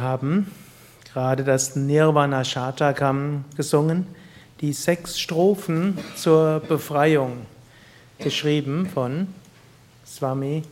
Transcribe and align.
Haben 0.00 0.50
gerade 1.12 1.44
das 1.44 1.74
Nirvana 1.76 2.44
Shatakam 2.44 3.44
gesungen, 3.56 4.06
die 4.60 4.72
sechs 4.72 5.18
Strophen 5.18 5.98
zur 6.16 6.60
Befreiung, 6.60 7.46
geschrieben 8.18 8.86
von 8.92 9.28
Swami 10.06 10.62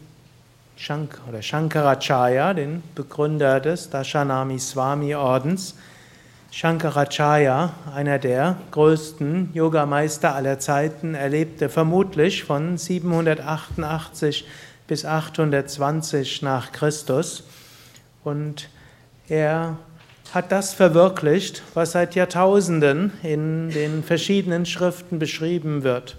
Shank 0.76 1.20
oder 1.28 1.40
Shankaracharya, 1.40 2.52
den 2.52 2.82
Begründer 2.94 3.60
des 3.60 3.88
Dashanami 3.88 4.58
Swami 4.58 5.14
Ordens. 5.14 5.74
Shankaracharya, 6.50 7.72
einer 7.94 8.18
der 8.18 8.56
größten 8.72 9.50
Yogameister 9.54 10.34
aller 10.34 10.58
Zeiten, 10.58 11.14
erlebte 11.14 11.68
vermutlich 11.68 12.44
von 12.44 12.76
788 12.76 14.46
bis 14.86 15.04
820 15.04 16.42
nach 16.42 16.72
Christus 16.72 17.44
und 18.22 18.68
er 19.28 19.76
hat 20.32 20.52
das 20.52 20.74
verwirklicht, 20.74 21.62
was 21.74 21.92
seit 21.92 22.14
Jahrtausenden 22.14 23.12
in 23.22 23.70
den 23.70 24.02
verschiedenen 24.02 24.66
Schriften 24.66 25.18
beschrieben 25.18 25.82
wird. 25.82 26.16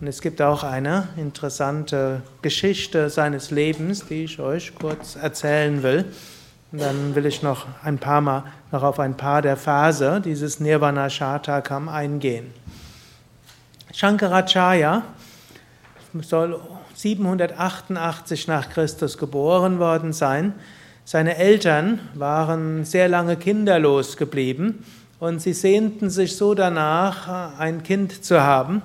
Und 0.00 0.06
es 0.08 0.20
gibt 0.20 0.42
auch 0.42 0.64
eine 0.64 1.08
interessante 1.16 2.22
Geschichte 2.42 3.08
seines 3.08 3.50
Lebens, 3.50 4.06
die 4.06 4.24
ich 4.24 4.40
euch 4.40 4.74
kurz 4.74 5.16
erzählen 5.16 5.82
will. 5.82 6.06
Und 6.72 6.80
dann 6.80 7.14
will 7.14 7.26
ich 7.26 7.42
noch 7.42 7.66
ein 7.84 7.98
paar 7.98 8.20
Mal 8.20 8.44
noch 8.72 8.82
auf 8.82 8.98
ein 8.98 9.16
paar 9.16 9.42
der 9.42 9.56
Verse 9.56 10.20
dieses 10.24 10.58
Nirvana 10.58 11.08
Shatakam 11.10 11.88
eingehen. 11.88 12.52
Shankaracharya 13.92 15.02
soll 16.22 16.58
788 16.94 18.48
nach 18.48 18.70
Christus 18.70 19.18
geboren 19.18 19.78
worden 19.78 20.12
sein. 20.12 20.54
Seine 21.04 21.36
Eltern 21.36 21.98
waren 22.14 22.84
sehr 22.84 23.08
lange 23.08 23.36
kinderlos 23.36 24.16
geblieben 24.16 24.84
und 25.18 25.42
sie 25.42 25.52
sehnten 25.52 26.10
sich 26.10 26.36
so 26.36 26.54
danach, 26.54 27.58
ein 27.58 27.82
Kind 27.82 28.24
zu 28.24 28.40
haben. 28.40 28.82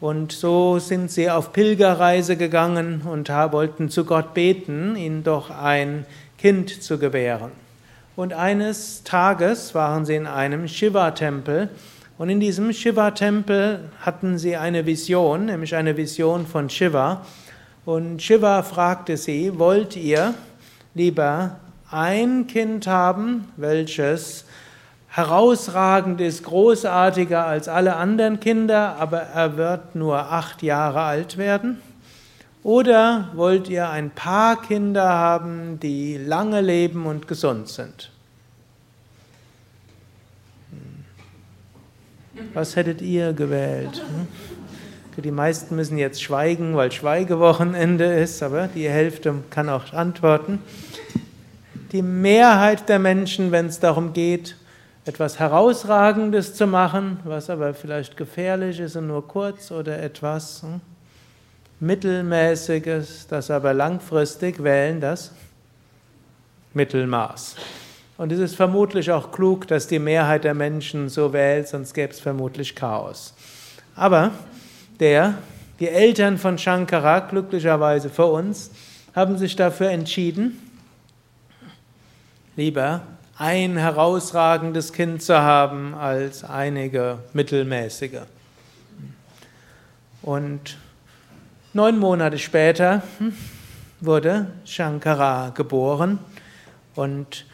Und 0.00 0.32
so 0.32 0.78
sind 0.78 1.10
sie 1.10 1.30
auf 1.30 1.52
Pilgerreise 1.52 2.36
gegangen 2.36 3.02
und 3.02 3.28
wollten 3.28 3.90
zu 3.90 4.04
Gott 4.04 4.32
beten, 4.32 4.96
ihnen 4.96 5.22
doch 5.22 5.50
ein 5.50 6.06
Kind 6.38 6.82
zu 6.82 6.98
gewähren. 6.98 7.52
Und 8.16 8.32
eines 8.32 9.04
Tages 9.04 9.74
waren 9.74 10.06
sie 10.06 10.14
in 10.14 10.26
einem 10.26 10.66
Shiva-Tempel 10.66 11.68
und 12.16 12.30
in 12.30 12.40
diesem 12.40 12.72
Shiva-Tempel 12.72 13.80
hatten 14.00 14.38
sie 14.38 14.56
eine 14.56 14.86
Vision, 14.86 15.46
nämlich 15.46 15.74
eine 15.74 15.96
Vision 15.96 16.46
von 16.46 16.70
Shiva. 16.70 17.26
Und 17.84 18.22
Shiva 18.22 18.62
fragte 18.62 19.16
sie, 19.16 19.58
wollt 19.58 19.96
ihr 19.96 20.34
lieber 20.94 21.56
ein 21.90 22.46
Kind 22.46 22.86
haben, 22.86 23.48
welches 23.56 24.44
herausragend 25.08 26.20
ist, 26.20 26.42
großartiger 26.42 27.46
als 27.46 27.68
alle 27.68 27.96
anderen 27.96 28.40
Kinder, 28.40 28.96
aber 28.98 29.20
er 29.20 29.56
wird 29.56 29.94
nur 29.94 30.18
acht 30.18 30.62
Jahre 30.62 31.02
alt 31.02 31.36
werden? 31.36 31.80
Oder 32.64 33.28
wollt 33.34 33.68
ihr 33.68 33.90
ein 33.90 34.10
paar 34.10 34.60
Kinder 34.60 35.08
haben, 35.08 35.78
die 35.80 36.16
lange 36.16 36.62
leben 36.62 37.06
und 37.06 37.28
gesund 37.28 37.68
sind? 37.68 38.10
Hm. 40.70 41.04
Was 42.54 42.74
hättet 42.74 43.02
ihr 43.02 43.34
gewählt? 43.34 43.98
Hm? 43.98 44.26
Die 45.16 45.30
meisten 45.30 45.76
müssen 45.76 45.96
jetzt 45.96 46.22
schweigen, 46.22 46.74
weil 46.74 46.90
Schweigewochenende 46.90 48.04
ist, 48.04 48.42
aber 48.42 48.68
die 48.68 48.88
Hälfte 48.88 49.34
kann 49.50 49.68
auch 49.68 49.92
antworten. 49.92 50.58
Die 51.92 52.02
Mehrheit 52.02 52.88
der 52.88 52.98
Menschen, 52.98 53.52
wenn 53.52 53.66
es 53.66 53.78
darum 53.78 54.12
geht, 54.12 54.56
etwas 55.04 55.38
Herausragendes 55.38 56.54
zu 56.54 56.66
machen, 56.66 57.20
was 57.24 57.48
aber 57.48 57.74
vielleicht 57.74 58.16
gefährlich 58.16 58.80
ist 58.80 58.96
und 58.96 59.06
nur 59.06 59.28
kurz 59.28 59.70
oder 59.70 60.02
etwas 60.02 60.62
hm, 60.62 60.80
Mittelmäßiges, 61.78 63.28
das 63.28 63.50
aber 63.50 63.72
langfristig 63.72 64.62
wählen 64.64 65.00
das 65.00 65.30
Mittelmaß. 66.72 67.56
Und 68.16 68.32
es 68.32 68.40
ist 68.40 68.56
vermutlich 68.56 69.12
auch 69.12 69.30
klug, 69.30 69.68
dass 69.68 69.86
die 69.86 69.98
Mehrheit 69.98 70.44
der 70.44 70.54
Menschen 70.54 71.08
so 71.08 71.32
wählt, 71.32 71.68
sonst 71.68 71.94
gäbe 71.94 72.12
es 72.12 72.20
vermutlich 72.20 72.74
Chaos. 72.74 73.34
Aber 73.94 74.32
der, 75.00 75.38
die 75.80 75.88
Eltern 75.88 76.38
von 76.38 76.58
Shankara, 76.58 77.20
glücklicherweise 77.20 78.10
für 78.10 78.26
uns, 78.26 78.70
haben 79.14 79.38
sich 79.38 79.56
dafür 79.56 79.90
entschieden, 79.90 80.60
lieber 82.56 83.02
ein 83.36 83.76
herausragendes 83.76 84.92
Kind 84.92 85.22
zu 85.22 85.36
haben 85.36 85.94
als 85.94 86.44
einige 86.44 87.18
mittelmäßige. 87.32 88.20
Und 90.22 90.78
neun 91.72 91.98
Monate 91.98 92.38
später 92.38 93.02
hm, 93.18 93.34
wurde 94.00 94.46
Shankara 94.64 95.50
geboren 95.50 96.18
und 96.94 97.46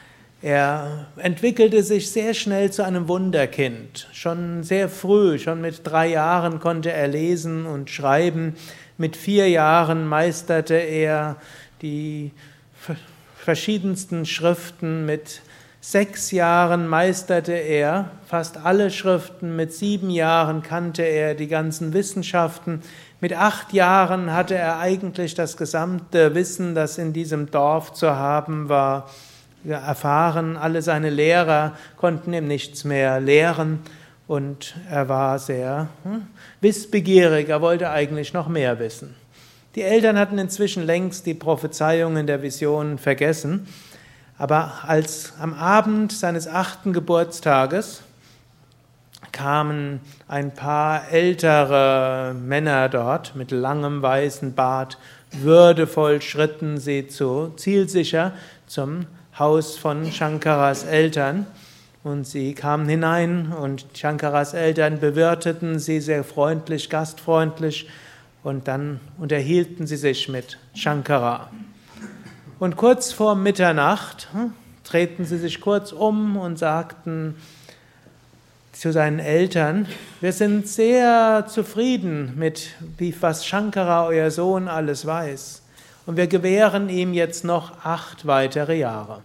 er 0.42 1.06
entwickelte 1.16 1.82
sich 1.82 2.10
sehr 2.10 2.32
schnell 2.32 2.72
zu 2.72 2.82
einem 2.82 3.08
Wunderkind. 3.08 4.08
Schon 4.12 4.62
sehr 4.62 4.88
früh, 4.88 5.38
schon 5.38 5.60
mit 5.60 5.82
drei 5.84 6.08
Jahren 6.08 6.60
konnte 6.60 6.90
er 6.92 7.08
lesen 7.08 7.66
und 7.66 7.90
schreiben. 7.90 8.54
Mit 8.96 9.16
vier 9.16 9.48
Jahren 9.50 10.06
meisterte 10.06 10.74
er 10.74 11.36
die 11.82 12.32
verschiedensten 13.36 14.24
Schriften. 14.24 15.04
Mit 15.04 15.42
sechs 15.82 16.30
Jahren 16.30 16.86
meisterte 16.86 17.52
er 17.52 18.10
fast 18.26 18.56
alle 18.56 18.90
Schriften. 18.90 19.56
Mit 19.56 19.74
sieben 19.74 20.08
Jahren 20.08 20.62
kannte 20.62 21.02
er 21.02 21.34
die 21.34 21.48
ganzen 21.48 21.92
Wissenschaften. 21.92 22.80
Mit 23.20 23.34
acht 23.34 23.74
Jahren 23.74 24.32
hatte 24.32 24.54
er 24.54 24.78
eigentlich 24.78 25.34
das 25.34 25.58
gesamte 25.58 26.34
Wissen, 26.34 26.74
das 26.74 26.96
in 26.96 27.12
diesem 27.12 27.50
Dorf 27.50 27.92
zu 27.92 28.16
haben 28.16 28.70
war 28.70 29.10
erfahren, 29.64 30.56
alle 30.56 30.82
seine 30.82 31.10
Lehrer 31.10 31.72
konnten 31.96 32.32
ihm 32.32 32.46
nichts 32.46 32.84
mehr 32.84 33.20
lehren 33.20 33.80
und 34.26 34.76
er 34.88 35.08
war 35.08 35.38
sehr 35.38 35.88
hm, 36.04 36.26
wissbegierig, 36.60 37.48
er 37.48 37.60
wollte 37.60 37.90
eigentlich 37.90 38.32
noch 38.32 38.48
mehr 38.48 38.78
wissen. 38.78 39.14
Die 39.74 39.82
Eltern 39.82 40.18
hatten 40.18 40.38
inzwischen 40.38 40.84
längst 40.84 41.26
die 41.26 41.34
Prophezeiungen 41.34 42.26
der 42.26 42.42
Visionen 42.42 42.98
vergessen, 42.98 43.68
aber 44.38 44.72
als 44.86 45.34
am 45.38 45.52
Abend 45.54 46.12
seines 46.12 46.48
achten 46.48 46.92
Geburtstages 46.92 48.02
kamen 49.32 50.00
ein 50.28 50.54
paar 50.54 51.10
ältere 51.10 52.34
Männer 52.34 52.88
dort 52.88 53.36
mit 53.36 53.50
langem 53.50 54.02
weißen 54.02 54.54
Bart, 54.54 54.98
würdevoll 55.30 56.20
schritten 56.22 56.78
sie 56.78 57.06
zu, 57.06 57.52
zielsicher 57.56 58.32
zum 58.66 59.06
Haus 59.40 59.78
von 59.78 60.12
Shankaras 60.12 60.84
Eltern. 60.84 61.46
Und 62.04 62.26
sie 62.26 62.52
kamen 62.52 62.86
hinein 62.86 63.52
und 63.52 63.86
Shankaras 63.94 64.52
Eltern 64.52 65.00
bewirteten 65.00 65.78
sie 65.78 66.00
sehr 66.00 66.24
freundlich, 66.24 66.90
gastfreundlich 66.90 67.88
und 68.42 68.68
dann 68.68 69.00
unterhielten 69.18 69.86
sie 69.86 69.96
sich 69.96 70.28
mit 70.28 70.58
Shankara. 70.74 71.50
Und 72.58 72.76
kurz 72.76 73.14
vor 73.14 73.34
Mitternacht 73.34 74.28
hm, 74.32 74.52
drehten 74.84 75.24
sie 75.24 75.38
sich 75.38 75.62
kurz 75.62 75.92
um 75.92 76.36
und 76.36 76.58
sagten 76.58 77.34
zu 78.72 78.92
seinen 78.92 79.20
Eltern, 79.20 79.86
wir 80.20 80.34
sind 80.34 80.68
sehr 80.68 81.46
zufrieden 81.48 82.34
mit, 82.36 82.74
wie, 82.98 83.14
was 83.22 83.46
Shankara, 83.46 84.04
euer 84.04 84.30
Sohn, 84.30 84.68
alles 84.68 85.06
weiß. 85.06 85.62
Und 86.04 86.18
wir 86.18 86.26
gewähren 86.26 86.90
ihm 86.90 87.14
jetzt 87.14 87.42
noch 87.42 87.86
acht 87.86 88.26
weitere 88.26 88.78
Jahre 88.78 89.22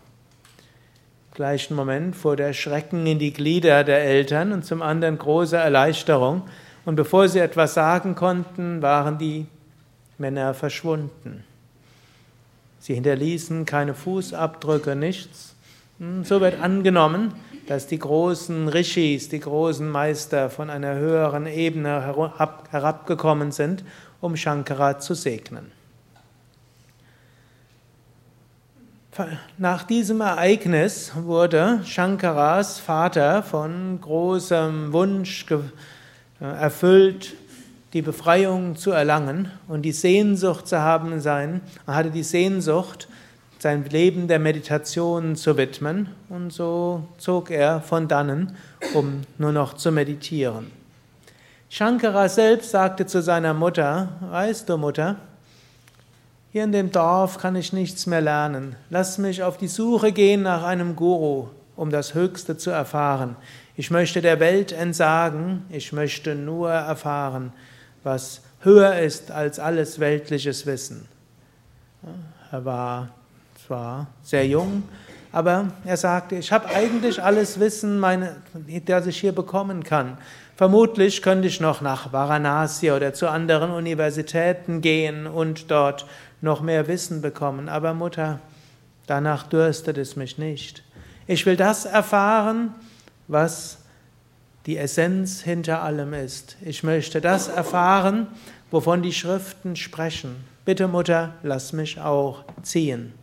gleichen 1.35 1.75
Moment 1.75 2.15
fuhr 2.15 2.35
der 2.35 2.53
Schrecken 2.53 3.05
in 3.05 3.19
die 3.19 3.33
Glieder 3.33 3.83
der 3.83 4.03
Eltern 4.03 4.51
und 4.51 4.65
zum 4.65 4.81
anderen 4.81 5.17
große 5.17 5.57
Erleichterung. 5.57 6.43
Und 6.85 6.95
bevor 6.95 7.27
sie 7.27 7.39
etwas 7.39 7.73
sagen 7.73 8.15
konnten, 8.15 8.81
waren 8.81 9.17
die 9.17 9.45
Männer 10.17 10.53
verschwunden. 10.53 11.43
Sie 12.79 12.93
hinterließen 12.93 13.65
keine 13.65 13.93
Fußabdrücke, 13.93 14.95
nichts. 14.95 15.55
Hm, 15.99 16.23
so 16.23 16.39
wird 16.39 16.59
angenommen, 16.61 17.33
dass 17.67 17.87
die 17.87 17.99
großen 17.99 18.67
Rishis, 18.67 19.27
die 19.29 19.39
großen 19.39 19.89
Meister 19.89 20.49
von 20.49 20.69
einer 20.69 20.95
höheren 20.95 21.47
Ebene 21.47 22.15
herabgekommen 22.69 23.51
sind, 23.51 23.83
um 24.21 24.37
Shankara 24.37 24.99
zu 24.99 25.15
segnen. 25.15 25.71
Nach 29.57 29.83
diesem 29.83 30.19
Ereignis 30.19 31.13
wurde 31.15 31.79
Shankaras 31.85 32.79
Vater 32.79 33.43
von 33.43 33.99
großem 34.01 34.91
Wunsch 34.91 35.45
erfüllt, 36.41 37.33
die 37.93 38.01
Befreiung 38.01 38.75
zu 38.75 38.91
erlangen 38.91 39.49
und 39.69 39.83
die 39.83 39.93
Sehnsucht 39.93 40.67
zu 40.67 40.81
haben 40.81 41.21
sein. 41.21 41.61
Er 41.87 41.95
hatte 41.95 42.11
die 42.11 42.23
Sehnsucht, 42.23 43.07
sein 43.59 43.85
Leben 43.85 44.27
der 44.27 44.39
Meditation 44.39 45.37
zu 45.37 45.55
widmen. 45.55 46.09
Und 46.27 46.51
so 46.51 47.07
zog 47.17 47.51
er 47.51 47.79
von 47.79 48.09
dannen, 48.09 48.57
um 48.93 49.21
nur 49.37 49.53
noch 49.53 49.75
zu 49.75 49.93
meditieren. 49.93 50.71
Shankara 51.69 52.27
selbst 52.27 52.71
sagte 52.71 53.05
zu 53.05 53.21
seiner 53.21 53.53
Mutter, 53.53 54.09
weißt 54.29 54.67
du 54.67 54.75
Mutter, 54.75 55.15
hier 56.55 56.63
in 56.63 56.71
dem 56.71 56.89
Dorf 56.89 57.37
kann 57.37 57.57
ich 57.57 57.73
nichts 57.73 58.05
mehr 58.07 58.21
lernen. 58.21 58.77
Lass 58.89 59.17
mich 59.17 59.43
auf 59.43 59.57
die 59.57 59.67
Suche 59.67 60.13
gehen 60.13 60.43
nach 60.43 60.63
einem 60.63 60.95
Guru, 60.95 61.49
um 61.75 61.89
das 61.89 62.13
Höchste 62.13 62.55
zu 62.55 62.69
erfahren. 62.69 63.35
Ich 63.75 63.91
möchte 63.91 64.21
der 64.21 64.39
Welt 64.39 64.71
entsagen, 64.71 65.65
ich 65.67 65.91
möchte 65.91 66.33
nur 66.33 66.71
erfahren, 66.71 67.51
was 68.05 68.39
höher 68.61 68.97
ist 68.99 69.31
als 69.31 69.59
alles 69.59 69.99
weltliches 69.99 70.65
Wissen. 70.65 71.09
Er 72.53 72.63
war 72.63 73.09
zwar 73.67 74.07
sehr 74.23 74.47
jung, 74.47 74.83
aber 75.33 75.67
er 75.83 75.97
sagte, 75.97 76.37
ich 76.37 76.53
habe 76.53 76.69
eigentlich 76.69 77.21
alles 77.21 77.59
Wissen, 77.59 77.99
meine, 77.99 78.37
das 78.85 79.07
ich 79.07 79.19
hier 79.19 79.33
bekommen 79.33 79.83
kann. 79.83 80.17
Vermutlich 80.55 81.21
könnte 81.21 81.49
ich 81.49 81.59
noch 81.59 81.81
nach 81.81 82.13
Varanasi 82.13 82.91
oder 82.91 83.13
zu 83.13 83.27
anderen 83.27 83.71
Universitäten 83.71 84.79
gehen 84.79 85.27
und 85.27 85.69
dort 85.69 86.05
noch 86.41 86.61
mehr 86.61 86.87
Wissen 86.87 87.21
bekommen. 87.21 87.69
Aber 87.69 87.93
Mutter, 87.93 88.39
danach 89.07 89.43
dürstet 89.43 89.97
es 89.97 90.15
mich 90.15 90.37
nicht. 90.37 90.83
Ich 91.27 91.45
will 91.45 91.55
das 91.55 91.85
erfahren, 91.85 92.73
was 93.27 93.79
die 94.65 94.77
Essenz 94.77 95.41
hinter 95.41 95.81
allem 95.81 96.13
ist. 96.13 96.57
Ich 96.63 96.83
möchte 96.83 97.21
das 97.21 97.47
erfahren, 97.47 98.27
wovon 98.71 99.01
die 99.01 99.13
Schriften 99.13 99.75
sprechen. 99.75 100.35
Bitte 100.65 100.87
Mutter, 100.87 101.33
lass 101.43 101.73
mich 101.73 101.99
auch 101.99 102.43
ziehen. 102.63 103.13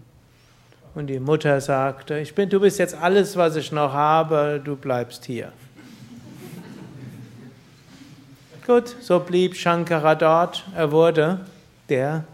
Und 0.94 1.06
die 1.06 1.20
Mutter 1.20 1.60
sagte, 1.60 2.18
ich 2.18 2.34
bin, 2.34 2.50
du 2.50 2.60
bist 2.60 2.78
jetzt 2.78 2.94
alles, 2.94 3.36
was 3.36 3.56
ich 3.56 3.72
noch 3.72 3.92
habe, 3.92 4.60
du 4.62 4.76
bleibst 4.76 5.24
hier. 5.24 5.52
Gut, 8.66 8.94
so 9.00 9.18
blieb 9.18 9.56
Shankara 9.56 10.14
dort. 10.14 10.64
Er 10.76 10.92
wurde 10.92 11.40
der 11.88 12.24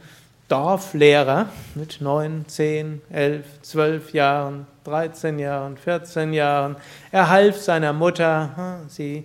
Dorflehrer 0.49 1.50
mit 1.75 2.00
9, 2.00 2.47
10, 2.49 3.03
11, 3.11 3.62
12 3.62 4.12
Jahren, 4.15 4.67
13 4.85 5.39
Jahren, 5.39 5.77
14 5.77 6.33
Jahren. 6.33 6.77
Er 7.12 7.29
half 7.29 7.59
seiner 7.59 7.93
Mutter. 7.93 8.81
Sie 8.89 9.25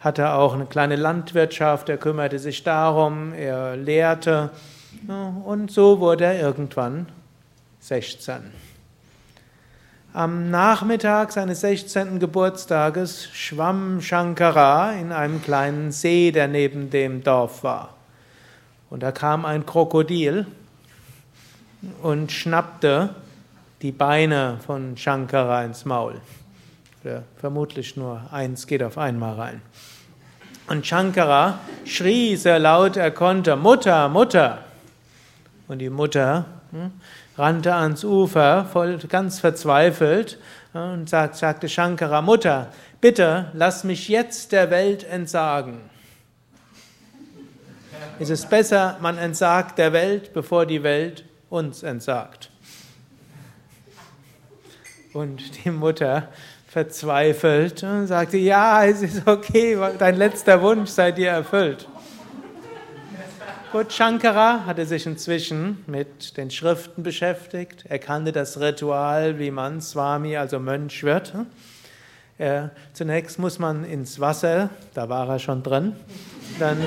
hatte 0.00 0.32
auch 0.32 0.54
eine 0.54 0.64
kleine 0.64 0.96
Landwirtschaft. 0.96 1.90
Er 1.90 1.98
kümmerte 1.98 2.38
sich 2.38 2.62
darum. 2.62 3.34
Er 3.34 3.76
lehrte. 3.76 4.50
Und 5.44 5.70
so 5.70 6.00
wurde 6.00 6.24
er 6.24 6.40
irgendwann 6.40 7.08
16. 7.80 8.36
Am 10.14 10.50
Nachmittag 10.50 11.32
seines 11.32 11.60
16. 11.60 12.20
Geburtstages 12.20 13.28
schwamm 13.34 14.00
Shankara 14.00 14.92
in 14.92 15.12
einem 15.12 15.42
kleinen 15.42 15.92
See, 15.92 16.32
der 16.32 16.48
neben 16.48 16.88
dem 16.88 17.22
Dorf 17.22 17.64
war. 17.64 17.90
Und 18.94 19.02
da 19.02 19.10
kam 19.10 19.44
ein 19.44 19.66
Krokodil 19.66 20.46
und 22.00 22.30
schnappte 22.30 23.12
die 23.82 23.90
Beine 23.90 24.60
von 24.64 24.96
Shankara 24.96 25.64
ins 25.64 25.84
Maul. 25.84 26.20
Oder 27.02 27.24
vermutlich 27.36 27.96
nur 27.96 28.20
eins 28.30 28.68
geht 28.68 28.84
auf 28.84 28.96
einmal 28.96 29.34
rein. 29.34 29.62
Und 30.68 30.86
Shankara 30.86 31.58
schrie 31.84 32.36
sehr 32.36 32.60
laut 32.60 32.96
er 32.96 33.10
konnte, 33.10 33.56
Mutter, 33.56 34.08
Mutter. 34.08 34.60
Und 35.66 35.80
die 35.80 35.90
Mutter 35.90 36.44
hm, 36.70 36.92
rannte 37.36 37.74
ans 37.74 38.04
Ufer, 38.04 38.64
voll, 38.64 38.98
ganz 39.08 39.40
verzweifelt, 39.40 40.38
und 40.72 41.08
sagt, 41.08 41.34
sagte 41.34 41.68
Shankara, 41.68 42.22
Mutter, 42.22 42.68
bitte 43.00 43.46
lass 43.54 43.82
mich 43.82 44.06
jetzt 44.06 44.52
der 44.52 44.70
Welt 44.70 45.02
entsagen. 45.02 45.80
Es 48.20 48.30
ist 48.30 48.48
besser, 48.48 48.96
man 49.00 49.18
entsagt 49.18 49.76
der 49.76 49.92
Welt, 49.92 50.32
bevor 50.32 50.66
die 50.66 50.84
Welt 50.84 51.24
uns 51.50 51.82
entsagt. 51.82 52.50
Und 55.12 55.64
die 55.64 55.70
Mutter 55.70 56.28
verzweifelt 56.68 57.82
und 57.82 58.06
sagte, 58.06 58.36
ja, 58.36 58.84
es 58.84 59.02
ist 59.02 59.26
okay, 59.26 59.76
dein 59.98 60.16
letzter 60.16 60.62
Wunsch 60.62 60.90
sei 60.90 61.10
dir 61.10 61.30
erfüllt. 61.30 61.88
Gut, 63.72 63.92
Shankara 63.92 64.64
hatte 64.64 64.86
sich 64.86 65.04
inzwischen 65.06 65.82
mit 65.88 66.36
den 66.36 66.52
Schriften 66.52 67.02
beschäftigt. 67.02 67.84
Er 67.88 67.98
kannte 67.98 68.30
das 68.30 68.60
Ritual, 68.60 69.40
wie 69.40 69.50
man 69.50 69.80
Swami, 69.80 70.36
also 70.36 70.60
Mönch 70.60 71.02
wird. 71.02 71.32
Er, 72.38 72.70
zunächst 72.92 73.40
muss 73.40 73.58
man 73.58 73.84
ins 73.84 74.20
Wasser, 74.20 74.70
da 74.94 75.08
war 75.08 75.28
er 75.28 75.40
schon 75.40 75.64
drin. 75.64 75.96
Dann 76.60 76.78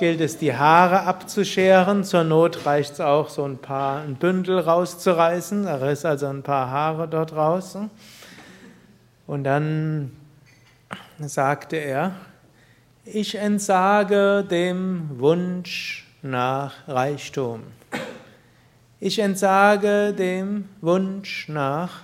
gilt 0.00 0.20
es, 0.20 0.38
die 0.38 0.56
Haare 0.56 1.02
abzuscheren. 1.02 2.02
Zur 2.02 2.24
Not 2.24 2.66
reicht 2.66 2.94
es 2.94 3.00
auch, 3.00 3.28
so 3.28 3.44
ein 3.44 3.58
paar 3.58 4.00
ein 4.00 4.16
Bündel 4.16 4.58
rauszureißen. 4.58 5.64
Da 5.64 5.76
riss 5.76 6.04
also 6.04 6.26
ein 6.26 6.42
paar 6.42 6.70
Haare 6.70 7.06
dort 7.06 7.32
raus. 7.34 7.78
Und 9.28 9.44
dann 9.44 10.16
sagte 11.20 11.76
er, 11.76 12.16
ich 13.04 13.36
entsage 13.36 14.44
dem 14.50 15.20
Wunsch 15.20 16.08
nach 16.22 16.88
Reichtum. 16.88 17.62
Ich 18.98 19.18
entsage 19.18 20.12
dem 20.12 20.68
Wunsch 20.80 21.48
nach 21.48 22.02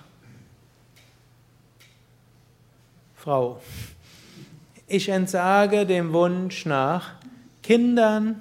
Frau. 3.15 3.61
Ich 4.87 5.09
entsage 5.09 5.85
dem 5.85 6.13
Wunsch 6.13 6.65
nach 6.65 7.16
Kindern 7.67 8.41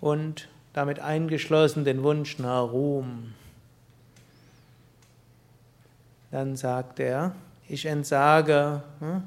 und 0.00 0.48
damit 0.72 0.98
eingeschlossen 0.98 1.84
den 1.84 2.02
Wunsch 2.02 2.40
nach 2.40 2.72
Ruhm. 2.72 3.34
Dann 6.32 6.56
sagt 6.56 6.98
er, 6.98 7.36
ich 7.68 7.86
entsage 7.86 8.82
hm, 8.98 9.22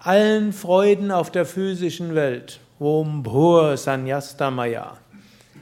allen 0.00 0.54
Freuden 0.54 1.10
auf 1.10 1.30
der 1.30 1.44
physischen 1.44 2.14
Welt. 2.14 2.60
Om 2.78 3.22
Bhur 3.22 3.76
Sanyastamaya. 3.76 4.96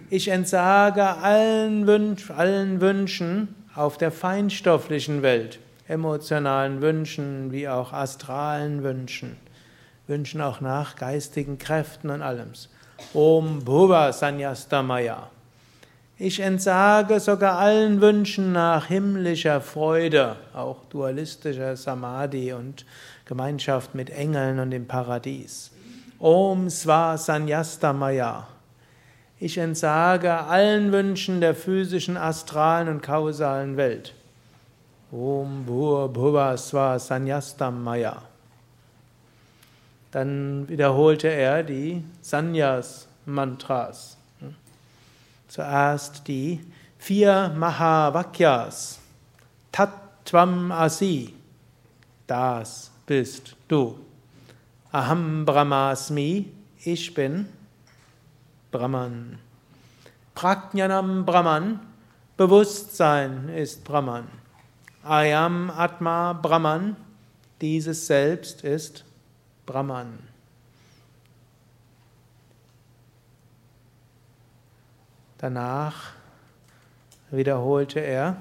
Ich 0.08 0.28
entsage 0.28 1.04
allen, 1.04 1.88
Wünsch, 1.88 2.30
allen 2.30 2.80
Wünschen 2.80 3.56
auf 3.74 3.98
der 3.98 4.12
feinstofflichen 4.12 5.22
Welt, 5.22 5.58
emotionalen 5.88 6.80
Wünschen 6.80 7.50
wie 7.50 7.68
auch 7.68 7.92
astralen 7.92 8.84
Wünschen, 8.84 9.36
Wünschen 10.06 10.40
auch 10.40 10.60
nach 10.60 10.96
geistigen 10.96 11.58
Kräften 11.58 12.10
und 12.10 12.22
allem. 12.22 12.52
Om 13.14 13.64
Bhuva 13.64 14.12
Sanyastamaya. 14.12 15.30
Ich 16.18 16.40
entsage 16.40 17.18
sogar 17.20 17.58
allen 17.58 18.00
Wünschen 18.00 18.52
nach 18.52 18.86
himmlischer 18.86 19.60
Freude, 19.60 20.36
auch 20.54 20.84
dualistischer 20.90 21.76
Samadhi 21.76 22.52
und 22.52 22.84
Gemeinschaft 23.24 23.94
mit 23.94 24.10
Engeln 24.10 24.58
und 24.60 24.70
dem 24.70 24.86
Paradies. 24.86 25.70
Om 26.20 26.68
Sva 26.70 27.16
Sanyastamaya. 27.16 28.46
Ich 29.40 29.58
entsage 29.58 30.32
allen 30.32 30.92
Wünschen 30.92 31.40
der 31.40 31.54
physischen, 31.54 32.16
astralen 32.16 32.88
und 32.88 33.02
kausalen 33.02 33.76
Welt. 33.76 34.14
Om 35.10 35.64
Bhur 35.66 36.08
Bhuva 36.08 36.56
Sva 36.56 36.98
Sanyastamaya. 36.98 38.22
Dann 40.12 40.68
wiederholte 40.68 41.28
er 41.28 41.64
die 41.64 42.04
Sanyas-Mantras. 42.20 44.18
Zuerst 45.48 46.28
die 46.28 46.60
vier 46.98 47.52
Mahavakyas. 47.56 49.00
Tattvam 49.72 50.70
Asi. 50.70 51.34
Das 52.26 52.90
bist 53.06 53.56
du. 53.68 53.98
Aham 54.92 55.46
Brahmasmi, 55.46 56.52
ich 56.84 57.14
bin 57.14 57.48
Brahman. 58.70 59.38
Prajnanam 60.34 61.24
Brahman, 61.24 61.80
Bewusstsein 62.36 63.48
ist 63.48 63.84
Brahman. 63.84 64.28
Ayam 65.02 65.70
Atma 65.70 66.34
Brahman, 66.34 66.96
dieses 67.60 68.06
Selbst 68.06 68.64
ist 68.64 69.04
Brahman. 69.66 70.18
Danach 75.38 76.12
wiederholte 77.30 78.00
er 78.00 78.36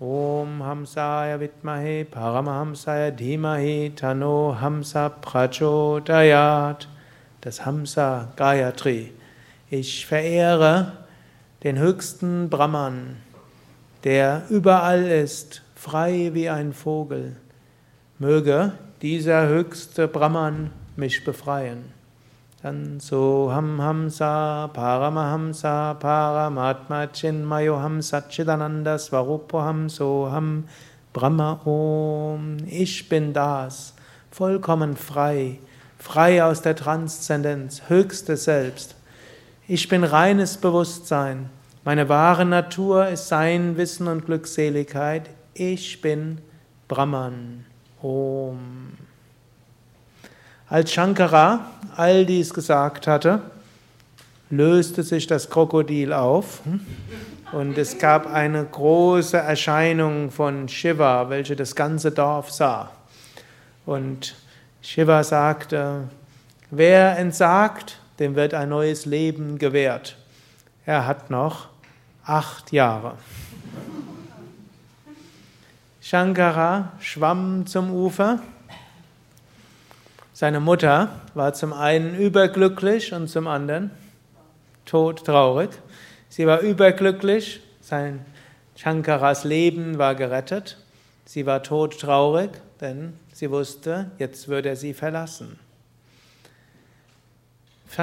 Om 0.00 0.62
Hamsaya 0.62 1.40
Vidmahe 1.40 2.04
Paramahamsaya 2.04 3.10
Dhimahi 3.10 3.92
Tano 3.96 4.56
Hamsa 4.60 5.08
Prachodayat. 5.08 6.88
Das 7.40 7.64
Hamsa 7.64 8.28
Gayatri. 8.36 9.12
Ich 9.70 10.06
verehre 10.06 10.92
den 11.62 11.78
höchsten 11.78 12.48
Brahman. 12.48 13.16
der 14.04 14.44
überall 14.48 15.04
ist, 15.04 15.62
frei 15.74 16.30
wie 16.32 16.48
ein 16.48 16.72
Vogel. 16.72 17.36
Möge 18.18 18.72
dieser 19.02 19.46
höchste 19.46 20.08
Brahman 20.08 20.70
mich 20.96 21.24
befreien. 21.24 21.92
Dann 22.62 22.98
so 22.98 23.52
Ham 23.52 23.80
Hamsa 23.80 24.68
Paramahamsa 24.72 25.94
Paramatma 25.94 27.06
Chinmayo 27.06 27.78
Ham 27.78 28.02
Satchidananda 28.02 28.98
Svarupo 28.98 29.60
Ham 29.60 29.88
So 29.88 30.28
Ham 30.32 30.64
Brahma 31.12 31.60
Om. 31.64 32.56
Ich 32.66 33.08
bin 33.08 33.32
das, 33.32 33.94
vollkommen 34.32 34.96
frei, 34.96 35.60
frei 35.98 36.42
aus 36.42 36.60
der 36.60 36.74
Transzendenz, 36.74 37.82
höchste 37.86 38.36
Selbst. 38.36 38.96
Ich 39.68 39.88
bin 39.88 40.02
reines 40.02 40.56
Bewusstsein. 40.56 41.50
Meine 41.84 42.08
wahre 42.08 42.44
Natur 42.44 43.06
ist 43.06 43.28
Sein, 43.28 43.76
Wissen 43.76 44.08
und 44.08 44.26
Glückseligkeit. 44.26 45.30
Ich 45.54 46.00
bin 46.00 46.38
Brahman. 46.88 47.67
Om. 48.02 48.92
Als 50.68 50.92
Shankara 50.92 51.66
all 51.96 52.26
dies 52.26 52.52
gesagt 52.52 53.06
hatte, 53.06 53.40
löste 54.50 55.02
sich 55.02 55.26
das 55.26 55.50
Krokodil 55.50 56.12
auf 56.12 56.60
und 57.52 57.76
es 57.78 57.98
gab 57.98 58.32
eine 58.32 58.64
große 58.64 59.36
Erscheinung 59.36 60.30
von 60.30 60.68
Shiva, 60.68 61.30
welche 61.30 61.56
das 61.56 61.74
ganze 61.74 62.10
Dorf 62.10 62.50
sah. 62.50 62.90
Und 63.86 64.36
Shiva 64.82 65.24
sagte, 65.24 66.08
wer 66.70 67.18
entsagt, 67.18 67.98
dem 68.18 68.34
wird 68.34 68.54
ein 68.54 68.68
neues 68.68 69.06
Leben 69.06 69.58
gewährt. 69.58 70.16
Er 70.84 71.06
hat 71.06 71.30
noch 71.30 71.68
acht 72.24 72.72
Jahre. 72.72 73.14
Shankara 76.08 76.92
schwamm 77.00 77.66
zum 77.66 77.92
Ufer. 77.92 78.40
Seine 80.32 80.58
Mutter 80.58 81.10
war 81.34 81.52
zum 81.52 81.74
einen 81.74 82.16
überglücklich 82.16 83.12
und 83.12 83.28
zum 83.28 83.46
anderen 83.46 83.90
todtraurig. 84.86 85.68
Sie 86.30 86.46
war 86.46 86.60
überglücklich, 86.60 87.60
sein 87.82 88.24
Shankaras 88.74 89.44
Leben 89.44 89.98
war 89.98 90.14
gerettet. 90.14 90.78
Sie 91.26 91.44
war 91.44 91.62
todtraurig, 91.62 92.52
denn 92.80 93.12
sie 93.34 93.50
wusste, 93.50 94.10
jetzt 94.16 94.48
würde 94.48 94.70
er 94.70 94.76
sie 94.76 94.94
verlassen. 94.94 95.58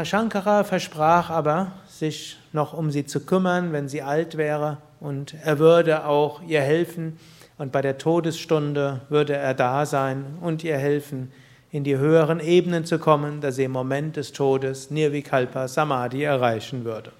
Shankara 0.04 0.64
versprach 0.64 1.32
aber, 1.32 1.72
sich 1.90 2.38
noch 2.54 2.74
um 2.74 2.92
sie 2.92 3.08
zu 3.08 3.22
kümmern, 3.22 3.74
wenn 3.74 3.90
sie 3.90 4.04
alt 4.04 4.38
wäre, 4.38 4.78
und 5.00 5.34
er 5.44 5.58
würde 5.58 6.06
auch 6.06 6.44
ihr 6.44 6.62
helfen, 6.62 7.18
und 7.58 7.72
bei 7.72 7.82
der 7.82 7.98
Todesstunde 7.98 9.02
würde 9.10 9.36
er 9.36 9.54
da 9.54 9.86
sein 9.86 10.38
und 10.42 10.64
ihr 10.64 10.78
helfen, 10.78 11.32
in 11.72 11.84
die 11.84 11.98
höheren 11.98 12.40
Ebenen 12.40 12.86
zu 12.86 13.00
kommen, 13.00 13.42
dass 13.42 13.56
sie 13.56 13.66
im 13.66 13.72
Moment 13.72 14.16
des 14.16 14.32
Todes 14.32 14.92
Nirvikalpa 14.92 15.68
Samadhi 15.68 16.24
erreichen 16.24 16.86
würde. 16.86 17.12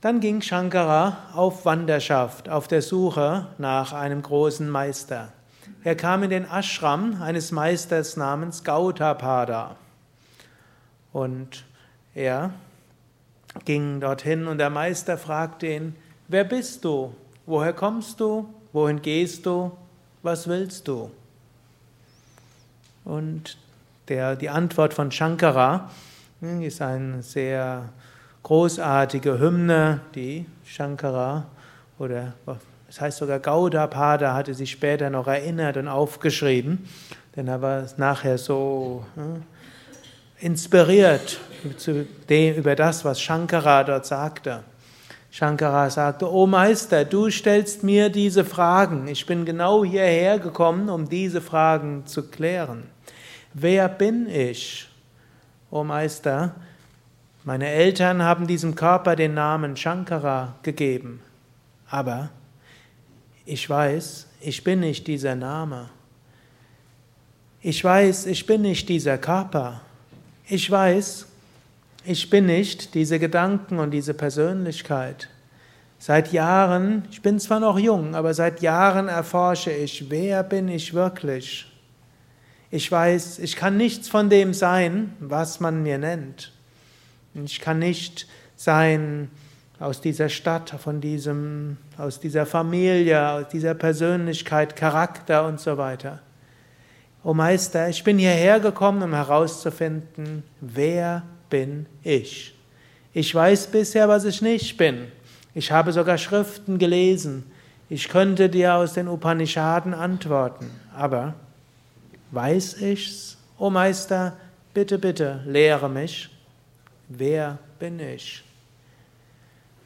Dann 0.00 0.20
ging 0.20 0.40
Shankara 0.40 1.18
auf 1.34 1.64
Wanderschaft, 1.64 2.48
auf 2.48 2.68
der 2.68 2.80
Suche 2.80 3.48
nach 3.58 3.92
einem 3.92 4.22
großen 4.22 4.68
Meister. 4.70 5.32
Er 5.84 5.96
kam 5.96 6.22
in 6.22 6.30
den 6.30 6.44
Ashram 6.44 7.20
eines 7.20 7.52
Meisters 7.52 8.16
namens 8.16 8.62
Gautapada. 8.62 9.76
Und 11.12 11.64
er 12.14 12.50
ging 13.64 14.00
dorthin 14.00 14.46
und 14.46 14.58
der 14.58 14.70
Meister 14.70 15.18
fragte 15.18 15.66
ihn, 15.66 15.96
wer 16.28 16.44
bist 16.44 16.84
du? 16.84 17.14
Woher 17.46 17.72
kommst 17.72 18.18
du? 18.18 18.48
Wohin 18.72 19.00
gehst 19.00 19.46
du? 19.46 19.70
Was 20.22 20.48
willst 20.48 20.88
du? 20.88 21.10
Und 23.04 23.56
der, 24.08 24.34
die 24.34 24.48
Antwort 24.48 24.92
von 24.92 25.12
Shankara 25.12 25.88
hm, 26.40 26.62
ist 26.62 26.82
eine 26.82 27.22
sehr 27.22 27.88
großartige 28.42 29.38
Hymne, 29.38 30.00
die 30.16 30.44
Shankara 30.64 31.46
oder 32.00 32.32
es 32.88 33.00
heißt 33.00 33.18
sogar 33.18 33.38
Gaudapada 33.38 34.34
hatte 34.34 34.54
sich 34.54 34.72
später 34.72 35.10
noch 35.10 35.28
erinnert 35.28 35.76
und 35.76 35.88
aufgeschrieben, 35.88 36.88
denn 37.36 37.48
er 37.48 37.62
war 37.62 37.86
nachher 37.96 38.38
so 38.38 39.04
hm, 39.14 39.42
inspiriert 40.40 41.38
über 42.28 42.74
das, 42.74 43.04
was 43.04 43.20
Shankara 43.20 43.84
dort 43.84 44.06
sagte. 44.06 44.64
Shankara 45.36 45.90
sagte, 45.90 46.32
O 46.32 46.46
Meister, 46.46 47.04
du 47.04 47.28
stellst 47.28 47.82
mir 47.82 48.08
diese 48.08 48.42
Fragen. 48.42 49.06
Ich 49.06 49.26
bin 49.26 49.44
genau 49.44 49.84
hierher 49.84 50.38
gekommen, 50.38 50.88
um 50.88 51.10
diese 51.10 51.42
Fragen 51.42 52.06
zu 52.06 52.30
klären. 52.30 52.84
Wer 53.52 53.86
bin 53.90 54.30
ich? 54.30 54.88
O 55.70 55.84
Meister, 55.84 56.54
meine 57.44 57.68
Eltern 57.68 58.22
haben 58.22 58.46
diesem 58.46 58.76
Körper 58.76 59.14
den 59.14 59.34
Namen 59.34 59.76
Shankara 59.76 60.54
gegeben. 60.62 61.20
Aber 61.90 62.30
ich 63.44 63.68
weiß, 63.68 64.28
ich 64.40 64.64
bin 64.64 64.80
nicht 64.80 65.06
dieser 65.06 65.34
Name. 65.34 65.90
Ich 67.60 67.84
weiß, 67.84 68.24
ich 68.24 68.46
bin 68.46 68.62
nicht 68.62 68.88
dieser 68.88 69.18
Körper. 69.18 69.82
Ich 70.48 70.70
weiß, 70.70 71.26
ich 72.06 72.30
bin 72.30 72.46
nicht 72.46 72.94
diese 72.94 73.18
Gedanken 73.18 73.78
und 73.78 73.90
diese 73.90 74.14
Persönlichkeit. 74.14 75.28
Seit 75.98 76.32
Jahren, 76.32 77.04
ich 77.10 77.22
bin 77.22 77.40
zwar 77.40 77.58
noch 77.58 77.78
jung, 77.78 78.14
aber 78.14 78.34
seit 78.34 78.60
Jahren 78.60 79.08
erforsche 79.08 79.72
ich, 79.72 80.10
wer 80.10 80.42
bin 80.42 80.68
ich 80.68 80.94
wirklich? 80.94 81.66
Ich 82.70 82.90
weiß, 82.90 83.38
ich 83.38 83.56
kann 83.56 83.76
nichts 83.76 84.08
von 84.08 84.28
dem 84.28 84.52
sein, 84.52 85.14
was 85.20 85.60
man 85.60 85.82
mir 85.82 85.98
nennt. 85.98 86.52
Ich 87.34 87.60
kann 87.60 87.78
nicht 87.78 88.26
sein 88.56 89.30
aus 89.78 90.00
dieser 90.00 90.28
Stadt, 90.28 90.70
von 90.70 91.00
diesem, 91.00 91.76
aus 91.98 92.20
dieser 92.20 92.46
Familie, 92.46 93.30
aus 93.30 93.48
dieser 93.48 93.74
Persönlichkeit, 93.74 94.76
Charakter 94.76 95.46
und 95.46 95.60
so 95.60 95.76
weiter. 95.76 96.20
O 97.24 97.34
Meister, 97.34 97.88
ich 97.88 98.04
bin 98.04 98.18
hierher 98.18 98.60
gekommen, 98.60 99.02
um 99.02 99.12
herauszufinden, 99.12 100.44
wer 100.60 101.22
bin 101.50 101.86
ich. 102.02 102.54
Ich 103.12 103.34
weiß 103.34 103.68
bisher, 103.68 104.08
was 104.08 104.24
ich 104.24 104.42
nicht 104.42 104.76
bin. 104.76 105.08
Ich 105.54 105.72
habe 105.72 105.92
sogar 105.92 106.18
Schriften 106.18 106.78
gelesen. 106.78 107.50
Ich 107.88 108.08
könnte 108.08 108.48
dir 108.48 108.74
aus 108.74 108.94
den 108.94 109.08
Upanishaden 109.08 109.94
antworten. 109.94 110.70
Aber 110.94 111.34
weiß 112.30 112.82
ich's? 112.82 113.38
O 113.58 113.70
Meister, 113.70 114.36
bitte, 114.74 114.98
bitte, 114.98 115.40
lehre 115.46 115.88
mich. 115.88 116.28
Wer 117.08 117.58
bin 117.78 118.00
ich? 118.00 118.44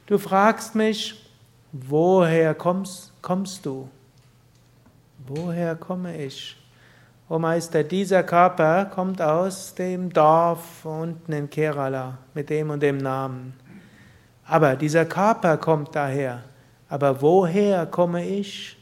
Du 0.07 0.19
fragst 0.19 0.75
mich, 0.75 1.15
woher 1.71 2.55
kommst, 2.55 3.13
kommst 3.23 3.65
du? 3.65 3.89
Woher 5.27 5.77
komme 5.77 6.25
ich? 6.25 6.57
O 7.31 7.39
Meister, 7.39 7.85
dieser 7.85 8.25
Körper 8.25 8.87
kommt 8.87 9.23
aus 9.23 9.73
dem 9.77 10.13
Dorf 10.13 10.85
unten 10.85 11.33
in 11.33 11.49
Kerala 11.49 12.19
mit 12.35 12.51
dem 12.51 12.71
und 12.71 12.83
dem 12.83 12.99
Namen. 12.99 13.55
Aber 14.45 14.75
dieser 14.75 15.05
Körper 15.05 15.57
kommt 15.57 15.95
daher. 15.95 16.43
Aber 16.89 17.23
woher 17.23 17.87
komme 17.87 18.27
ich? 18.27 18.77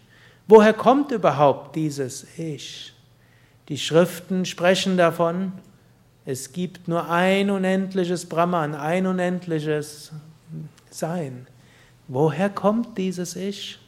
Woher 0.46 0.72
kommt 0.72 1.10
überhaupt 1.10 1.76
dieses 1.76 2.26
Ich? 2.38 2.94
Die 3.68 3.76
Schriften 3.76 4.46
sprechen 4.46 4.96
davon, 4.96 5.52
es 6.24 6.50
gibt 6.50 6.88
nur 6.88 7.06
ein 7.10 7.50
unendliches 7.50 8.24
Brahman, 8.24 8.74
ein 8.74 9.06
unendliches 9.06 10.10
Sein. 10.88 11.46
Woher 12.06 12.48
kommt 12.48 12.96
dieses 12.96 13.36
Ich? 13.36 13.78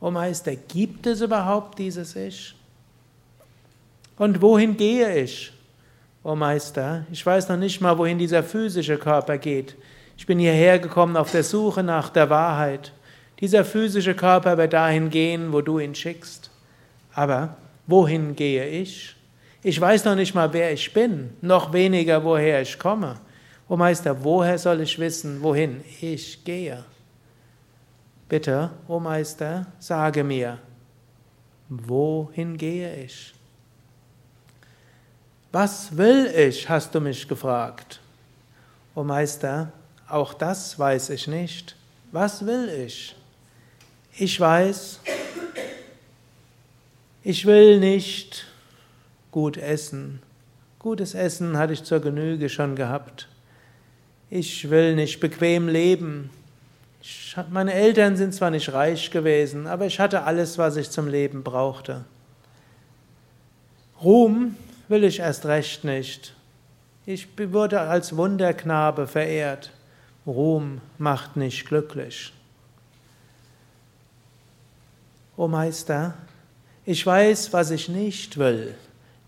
O 0.00 0.10
Meister, 0.10 0.56
gibt 0.56 1.06
es 1.06 1.20
überhaupt 1.20 1.78
dieses 1.78 2.16
Ich? 2.16 2.56
Und 4.16 4.40
wohin 4.40 4.76
gehe 4.76 5.22
ich? 5.22 5.52
O 6.22 6.34
Meister, 6.34 7.04
ich 7.10 7.24
weiß 7.24 7.48
noch 7.48 7.56
nicht 7.56 7.80
mal, 7.80 7.98
wohin 7.98 8.18
dieser 8.18 8.42
physische 8.42 8.96
Körper 8.96 9.36
geht. 9.38 9.76
Ich 10.16 10.26
bin 10.26 10.38
hierher 10.38 10.78
gekommen 10.78 11.16
auf 11.16 11.32
der 11.32 11.44
Suche 11.44 11.82
nach 11.82 12.08
der 12.08 12.30
Wahrheit. 12.30 12.92
Dieser 13.40 13.64
physische 13.64 14.14
Körper 14.14 14.56
wird 14.56 14.72
dahin 14.72 15.10
gehen, 15.10 15.52
wo 15.52 15.60
du 15.60 15.78
ihn 15.78 15.94
schickst. 15.94 16.50
Aber 17.12 17.56
wohin 17.86 18.36
gehe 18.36 18.66
ich? 18.66 19.16
Ich 19.62 19.80
weiß 19.80 20.04
noch 20.04 20.14
nicht 20.14 20.34
mal, 20.34 20.52
wer 20.52 20.72
ich 20.72 20.92
bin, 20.92 21.30
noch 21.40 21.72
weniger, 21.72 22.22
woher 22.22 22.62
ich 22.62 22.78
komme. 22.78 23.16
O 23.68 23.76
Meister, 23.76 24.22
woher 24.22 24.58
soll 24.58 24.80
ich 24.82 24.98
wissen, 24.98 25.42
wohin 25.42 25.82
ich 26.00 26.44
gehe? 26.44 26.84
Bitte, 28.28 28.70
o 28.88 29.00
Meister, 29.00 29.66
sage 29.78 30.22
mir, 30.22 30.58
wohin 31.68 32.56
gehe 32.56 33.04
ich? 33.04 33.33
Was 35.54 35.96
will 35.96 36.26
ich, 36.36 36.68
hast 36.68 36.96
du 36.96 37.00
mich 37.00 37.28
gefragt. 37.28 38.00
O 38.96 39.04
Meister, 39.04 39.70
auch 40.08 40.34
das 40.34 40.76
weiß 40.80 41.10
ich 41.10 41.28
nicht. 41.28 41.76
Was 42.10 42.44
will 42.44 42.68
ich? 42.68 43.14
Ich 44.18 44.40
weiß, 44.40 44.98
ich 47.22 47.46
will 47.46 47.78
nicht 47.78 48.46
gut 49.30 49.56
essen. 49.56 50.20
Gutes 50.80 51.14
Essen 51.14 51.56
hatte 51.56 51.74
ich 51.74 51.84
zur 51.84 52.00
Genüge 52.00 52.48
schon 52.48 52.74
gehabt. 52.74 53.28
Ich 54.30 54.70
will 54.70 54.96
nicht 54.96 55.20
bequem 55.20 55.68
leben. 55.68 56.30
Ich, 57.00 57.36
meine 57.50 57.74
Eltern 57.74 58.16
sind 58.16 58.34
zwar 58.34 58.50
nicht 58.50 58.72
reich 58.72 59.12
gewesen, 59.12 59.68
aber 59.68 59.86
ich 59.86 60.00
hatte 60.00 60.24
alles, 60.24 60.58
was 60.58 60.74
ich 60.74 60.90
zum 60.90 61.06
Leben 61.06 61.44
brauchte. 61.44 62.04
Ruhm 64.02 64.56
will 64.88 65.04
ich 65.04 65.20
erst 65.20 65.46
recht 65.46 65.84
nicht. 65.84 66.34
Ich 67.06 67.28
wurde 67.38 67.80
als 67.80 68.16
Wunderknabe 68.16 69.06
verehrt. 69.06 69.70
Ruhm 70.26 70.80
macht 70.98 71.36
nicht 71.36 71.66
glücklich. 71.66 72.32
O 75.36 75.48
Meister, 75.48 76.14
ich 76.86 77.04
weiß, 77.04 77.52
was 77.52 77.70
ich 77.70 77.88
nicht 77.88 78.38
will. 78.38 78.74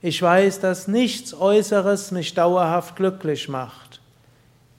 Ich 0.00 0.22
weiß, 0.22 0.60
dass 0.60 0.88
nichts 0.88 1.34
Äußeres 1.34 2.12
mich 2.12 2.34
dauerhaft 2.34 2.96
glücklich 2.96 3.48
macht. 3.48 4.00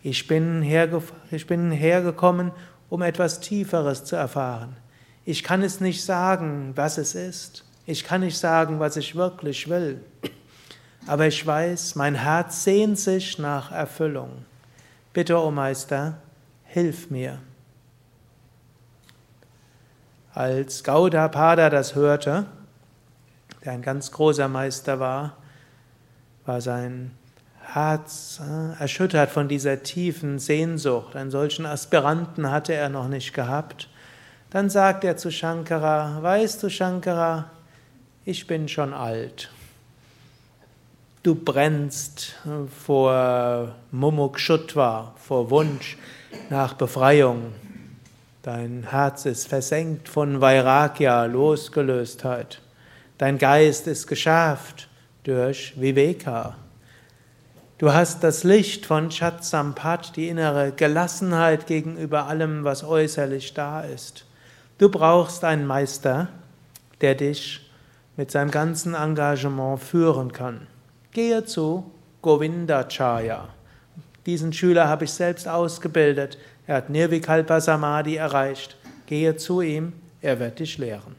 Ich 0.03 0.27
bin, 0.27 0.63
ich 1.31 1.47
bin 1.47 1.71
hergekommen, 1.71 2.51
um 2.89 3.01
etwas 3.01 3.39
Tieferes 3.41 4.05
zu 4.05 4.15
erfahren. 4.15 4.77
Ich 5.25 5.43
kann 5.43 5.63
es 5.63 5.81
nicht 5.81 6.03
sagen, 6.03 6.71
was 6.75 6.97
es 6.97 7.13
ist. 7.13 7.65
Ich 7.85 8.03
kann 8.05 8.21
nicht 8.21 8.37
sagen, 8.37 8.79
was 8.79 8.95
ich 8.95 9.15
wirklich 9.15 9.69
will. 9.69 9.99
Aber 11.07 11.25
ich 11.25 11.45
weiß, 11.45 11.95
mein 11.95 12.15
Herz 12.15 12.65
sehnt 12.65 12.99
sich 12.99 13.39
nach 13.39 13.71
Erfüllung. 13.71 14.45
Bitte, 15.13 15.37
o 15.37 15.47
oh 15.47 15.51
Meister, 15.51 16.17
hilf 16.65 17.09
mir. 17.09 17.39
Als 20.33 20.83
Gaudapada 20.83 21.69
das 21.69 21.95
hörte, 21.95 22.45
der 23.63 23.71
ein 23.71 23.81
ganz 23.81 24.11
großer 24.11 24.47
Meister 24.47 24.99
war, 24.99 25.37
war 26.45 26.61
sein 26.61 27.11
Herz 27.61 28.39
äh, 28.41 28.79
erschüttert 28.81 29.29
von 29.29 29.47
dieser 29.47 29.83
tiefen 29.83 30.39
Sehnsucht. 30.39 31.15
Einen 31.15 31.31
solchen 31.31 31.65
Aspiranten 31.65 32.51
hatte 32.51 32.73
er 32.73 32.89
noch 32.89 33.07
nicht 33.07 33.33
gehabt. 33.33 33.89
Dann 34.49 34.69
sagt 34.69 35.03
er 35.03 35.17
zu 35.17 35.31
Shankara, 35.31 36.21
weißt 36.21 36.63
du 36.63 36.69
Shankara, 36.69 37.49
ich 38.23 38.45
bin 38.45 38.67
schon 38.67 38.93
alt. 38.93 39.49
Du 41.23 41.35
brennst 41.35 42.35
vor 42.85 43.75
Mumukshutva, 43.91 45.13
vor 45.17 45.49
Wunsch 45.49 45.97
nach 46.49 46.73
Befreiung. 46.75 47.53
Dein 48.43 48.85
Herz 48.89 49.25
ist 49.25 49.47
versenkt 49.47 50.07
von 50.07 50.39
Vairagya, 50.39 51.25
Losgelöstheit. 51.25 52.61
Dein 53.17 53.39
Geist 53.39 53.87
ist 53.87 54.07
geschärft 54.07 54.87
durch 55.23 55.73
Viveka. 55.75 56.55
Du 57.79 57.91
hast 57.91 58.23
das 58.23 58.43
Licht 58.43 58.85
von 58.85 59.09
Chatsampat, 59.09 60.15
die 60.15 60.29
innere 60.29 60.71
Gelassenheit 60.71 61.67
gegenüber 61.67 62.27
allem, 62.27 62.63
was 62.63 62.83
äußerlich 62.83 63.53
da 63.53 63.81
ist. 63.81 64.25
Du 64.77 64.89
brauchst 64.89 65.43
einen 65.43 65.65
Meister, 65.65 66.29
der 67.01 67.15
dich 67.15 67.69
mit 68.15 68.31
seinem 68.31 68.51
ganzen 68.51 68.93
Engagement 68.93 69.81
führen 69.81 70.31
kann. 70.31 70.67
Gehe 71.17 71.43
zu 71.43 71.83
Govindacharya. 72.21 73.49
Diesen 74.27 74.53
Schüler 74.53 74.87
habe 74.87 75.05
ich 75.05 75.11
selbst 75.11 75.47
ausgebildet. 75.47 76.37
Er 76.67 76.75
hat 76.75 76.91
Nirvikalpa 76.91 77.59
Samadhi 77.59 78.17
erreicht. 78.17 78.77
Gehe 79.07 79.35
zu 79.35 79.61
ihm, 79.61 79.93
er 80.21 80.39
wird 80.39 80.59
dich 80.59 80.77
lehren. 80.77 81.15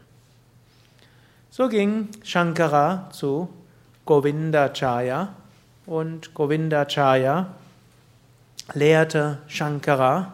So 1.50 1.68
ging 1.68 2.10
Shankara 2.22 3.10
zu 3.10 3.48
Govindacharya 4.04 5.34
und 5.86 6.32
Govindacharya 6.32 7.48
lehrte 8.74 9.38
Shankara. 9.48 10.32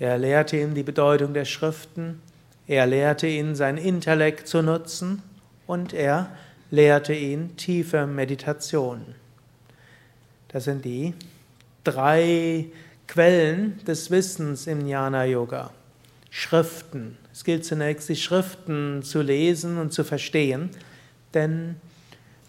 Er 0.00 0.18
lehrte 0.18 0.56
ihm 0.56 0.74
die 0.74 0.82
Bedeutung 0.82 1.32
der 1.32 1.44
Schriften. 1.44 2.20
Er 2.66 2.86
lehrte 2.86 3.28
ihn, 3.28 3.54
sein 3.54 3.76
Intellekt 3.76 4.48
zu 4.48 4.62
nutzen 4.62 5.22
und 5.68 5.92
er 5.92 6.30
lehrte 6.70 7.14
ihn 7.14 7.56
tiefe 7.56 8.06
Meditation. 8.06 9.14
Das 10.48 10.64
sind 10.64 10.84
die 10.84 11.14
drei 11.84 12.66
Quellen 13.06 13.82
des 13.84 14.10
Wissens 14.10 14.66
im 14.66 14.86
Jnana 14.86 15.24
Yoga. 15.24 15.70
Schriften. 16.30 17.16
Es 17.32 17.44
gilt 17.44 17.64
zunächst, 17.64 18.08
die 18.08 18.16
Schriften 18.16 19.02
zu 19.02 19.20
lesen 19.20 19.78
und 19.78 19.92
zu 19.92 20.04
verstehen, 20.04 20.70
denn 21.34 21.76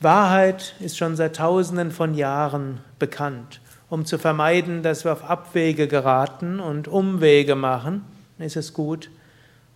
Wahrheit 0.01 0.75
ist 0.79 0.97
schon 0.97 1.15
seit 1.15 1.35
Tausenden 1.35 1.91
von 1.91 2.13
Jahren 2.13 2.79
bekannt. 2.99 3.59
Um 3.89 4.05
zu 4.05 4.17
vermeiden, 4.17 4.83
dass 4.83 5.03
wir 5.03 5.13
auf 5.13 5.23
Abwege 5.23 5.87
geraten 5.87 6.59
und 6.59 6.87
Umwege 6.87 7.55
machen, 7.55 8.03
ist 8.39 8.55
es 8.55 8.73
gut, 8.73 9.09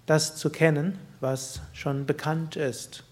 das 0.06 0.36
zu 0.36 0.50
kennen, 0.50 0.98
was 1.20 1.62
schon 1.74 2.06
bekannt 2.06 2.56
ist. 2.56 3.05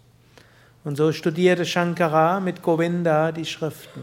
Und 0.83 0.97
so 0.97 1.11
studierte 1.11 1.65
Shankara 1.65 2.39
mit 2.39 2.61
Govinda 2.61 3.31
die 3.31 3.45
Schriften. 3.45 4.01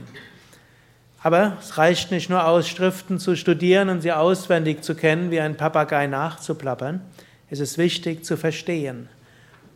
Aber 1.22 1.58
es 1.60 1.76
reicht 1.76 2.10
nicht 2.10 2.30
nur 2.30 2.46
aus, 2.46 2.68
Schriften 2.68 3.18
zu 3.18 3.36
studieren 3.36 3.90
und 3.90 4.00
sie 4.00 4.12
auswendig 4.12 4.82
zu 4.82 4.94
kennen, 4.94 5.30
wie 5.30 5.40
ein 5.40 5.56
Papagei 5.56 6.06
nachzuplappern. 6.06 7.02
Es 7.50 7.60
ist 7.60 7.76
wichtig 7.76 8.24
zu 8.24 8.38
verstehen. 8.38 9.08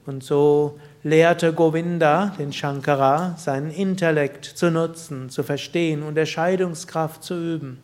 Und 0.06 0.24
so 0.24 0.78
lehrte 1.02 1.52
Govinda 1.52 2.34
den 2.38 2.52
Shankara, 2.52 3.34
seinen 3.36 3.70
Intellekt 3.70 4.46
zu 4.46 4.70
nutzen, 4.70 5.28
zu 5.28 5.42
verstehen, 5.42 6.02
Unterscheidungskraft 6.02 7.22
zu 7.22 7.34
üben. 7.34 7.78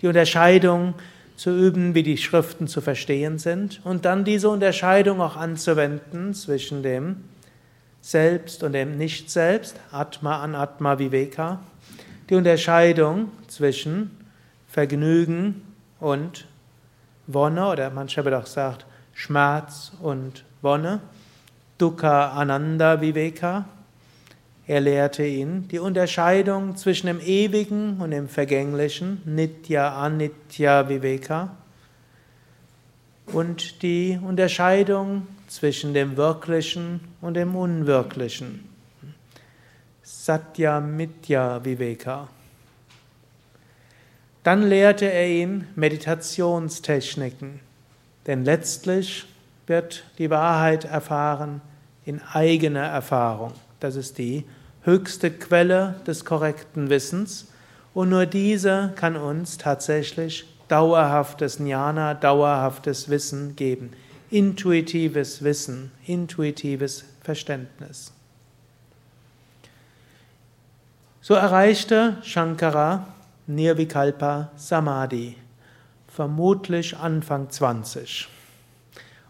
Die 0.00 0.08
Unterscheidung 0.08 0.94
zu 1.36 1.50
üben, 1.50 1.94
wie 1.94 2.02
die 2.02 2.16
Schriften 2.16 2.66
zu 2.66 2.80
verstehen 2.80 3.38
sind 3.38 3.80
und 3.84 4.04
dann 4.04 4.24
diese 4.24 4.48
Unterscheidung 4.48 5.20
auch 5.20 5.36
anzuwenden 5.36 6.34
zwischen 6.34 6.82
dem 6.82 7.16
selbst 8.00 8.62
und 8.62 8.72
dem 8.72 8.96
Nicht-Selbst, 8.96 9.76
Atma 9.90 10.42
an 10.42 10.54
Atma 10.54 10.98
Viveka, 10.98 11.60
die 12.30 12.34
Unterscheidung 12.34 13.30
zwischen 13.48 14.10
Vergnügen 14.68 15.62
und 16.00 16.46
Wonne, 17.26 17.68
oder 17.68 17.90
mancher 17.90 18.24
wird 18.24 18.34
auch 18.34 18.44
gesagt 18.44 18.86
Schmerz 19.12 19.92
und 20.00 20.44
Wonne, 20.62 21.00
Dukkha 21.78 22.30
Ananda 22.30 23.00
Viveka. 23.00 23.64
Er 24.66 24.80
lehrte 24.80 25.24
ihn. 25.24 25.66
Die 25.68 25.78
Unterscheidung 25.78 26.76
zwischen 26.76 27.06
dem 27.06 27.20
Ewigen 27.20 28.00
und 28.00 28.10
dem 28.10 28.28
Vergänglichen, 28.28 29.22
Nitya 29.24 30.00
Anitya 30.00 30.88
Viveka, 30.88 31.56
und 33.32 33.82
die 33.82 34.18
Unterscheidung 34.22 35.26
zwischen 35.48 35.94
dem 35.94 36.16
Wirklichen 36.16 37.00
und 37.20 37.34
dem 37.34 37.56
Unwirklichen. 37.56 38.68
Satya 40.02 40.80
Mitya 40.80 41.64
Viveka. 41.64 42.28
Dann 44.42 44.62
lehrte 44.68 45.10
er 45.10 45.28
ihn 45.28 45.66
Meditationstechniken, 45.74 47.60
denn 48.26 48.44
letztlich 48.44 49.26
wird 49.66 50.04
die 50.18 50.30
Wahrheit 50.30 50.84
erfahren 50.84 51.60
in 52.04 52.22
eigener 52.32 52.84
Erfahrung. 52.84 53.52
Das 53.80 53.96
ist 53.96 54.16
die 54.16 54.44
höchste 54.82 55.30
Quelle 55.30 56.00
des 56.06 56.24
korrekten 56.24 56.88
Wissens 56.88 57.48
und 57.92 58.08
nur 58.08 58.24
diese 58.24 58.92
kann 58.96 59.16
uns 59.16 59.58
tatsächlich 59.58 60.46
dauerhaftes 60.68 61.58
Jnana, 61.58 62.14
dauerhaftes 62.14 63.10
Wissen 63.10 63.56
geben 63.56 63.92
intuitives 64.30 65.42
Wissen, 65.42 65.90
intuitives 66.06 67.04
Verständnis. 67.22 68.12
So 71.20 71.34
erreichte 71.34 72.18
Shankara 72.22 73.06
Nirvikalpa 73.46 74.50
Samadhi, 74.56 75.36
vermutlich 76.06 76.96
Anfang 76.96 77.50
20. 77.50 78.28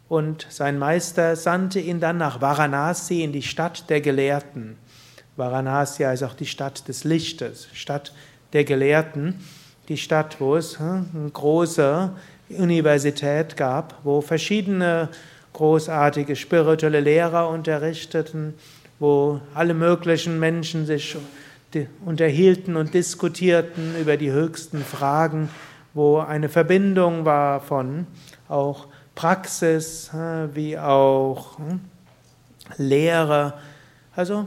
Und 0.09 0.47
sein 0.49 0.79
Meister 0.79 1.37
sandte 1.37 1.81
ihn 1.81 2.01
dann 2.01 2.17
nach 2.17 2.41
Varanasi 2.41 3.23
in 3.23 3.33
die 3.33 3.43
Stadt 3.43 3.91
der 3.91 4.01
Gelehrten. 4.01 4.77
Varanasi 5.37 6.05
ist 6.05 6.23
auch 6.23 6.35
die 6.35 6.47
Stadt 6.47 6.89
des 6.89 7.05
Lichtes, 7.05 7.69
Stadt 7.73 8.13
der 8.53 8.65
Gelehrten, 8.65 9.45
die 9.89 9.99
Stadt, 9.99 10.41
wo 10.41 10.57
es 10.57 10.79
hm, 10.79 11.31
große 11.33 12.11
Universität 12.51 13.57
gab, 13.57 13.99
wo 14.05 14.21
verschiedene 14.21 15.09
großartige 15.53 16.37
spirituelle 16.37 17.01
Lehrer 17.01 17.49
unterrichteten, 17.49 18.55
wo 18.99 19.41
alle 19.55 19.75
möglichen 19.75 20.39
Menschen 20.39 20.87
sich 20.87 21.17
unterhielten 22.05 22.77
und 22.77 22.95
diskutierten 22.95 23.95
über 24.01 24.17
die 24.17 24.31
höchsten 24.31 24.83
Fragen, 24.83 25.51
wo 25.95 26.19
eine 26.19 26.49
Verbindung 26.49 27.25
war 27.25 27.61
von 27.61 28.07
auch 28.49 28.87
Praxis 29.15 30.11
wie 30.55 30.79
auch 30.79 31.59
hm, 31.59 31.81
Lehre. 32.77 33.55
Also 34.15 34.47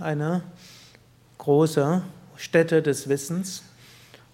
eine 0.00 0.42
große 1.38 2.02
Stätte 2.36 2.82
des 2.82 3.08
Wissens. 3.08 3.62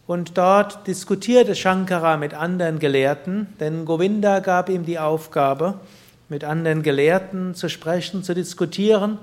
Und 0.07 0.37
dort 0.37 0.87
diskutierte 0.87 1.55
Shankara 1.55 2.19
mit 2.19 2.35
anderen 2.35 2.79
Gelehrten, 2.79 3.47
denn 3.59 3.87
Govinda 3.87 4.41
gab 4.41 4.69
ihm 4.69 4.85
die 4.85 4.99
Aufgabe, 4.99 5.81
mit 6.29 6.45
anderen 6.45 6.83
Gelehrten 6.83 7.55
zu 7.55 7.71
sprechen, 7.71 8.23
zu 8.23 8.35
diskutieren. 8.35 9.19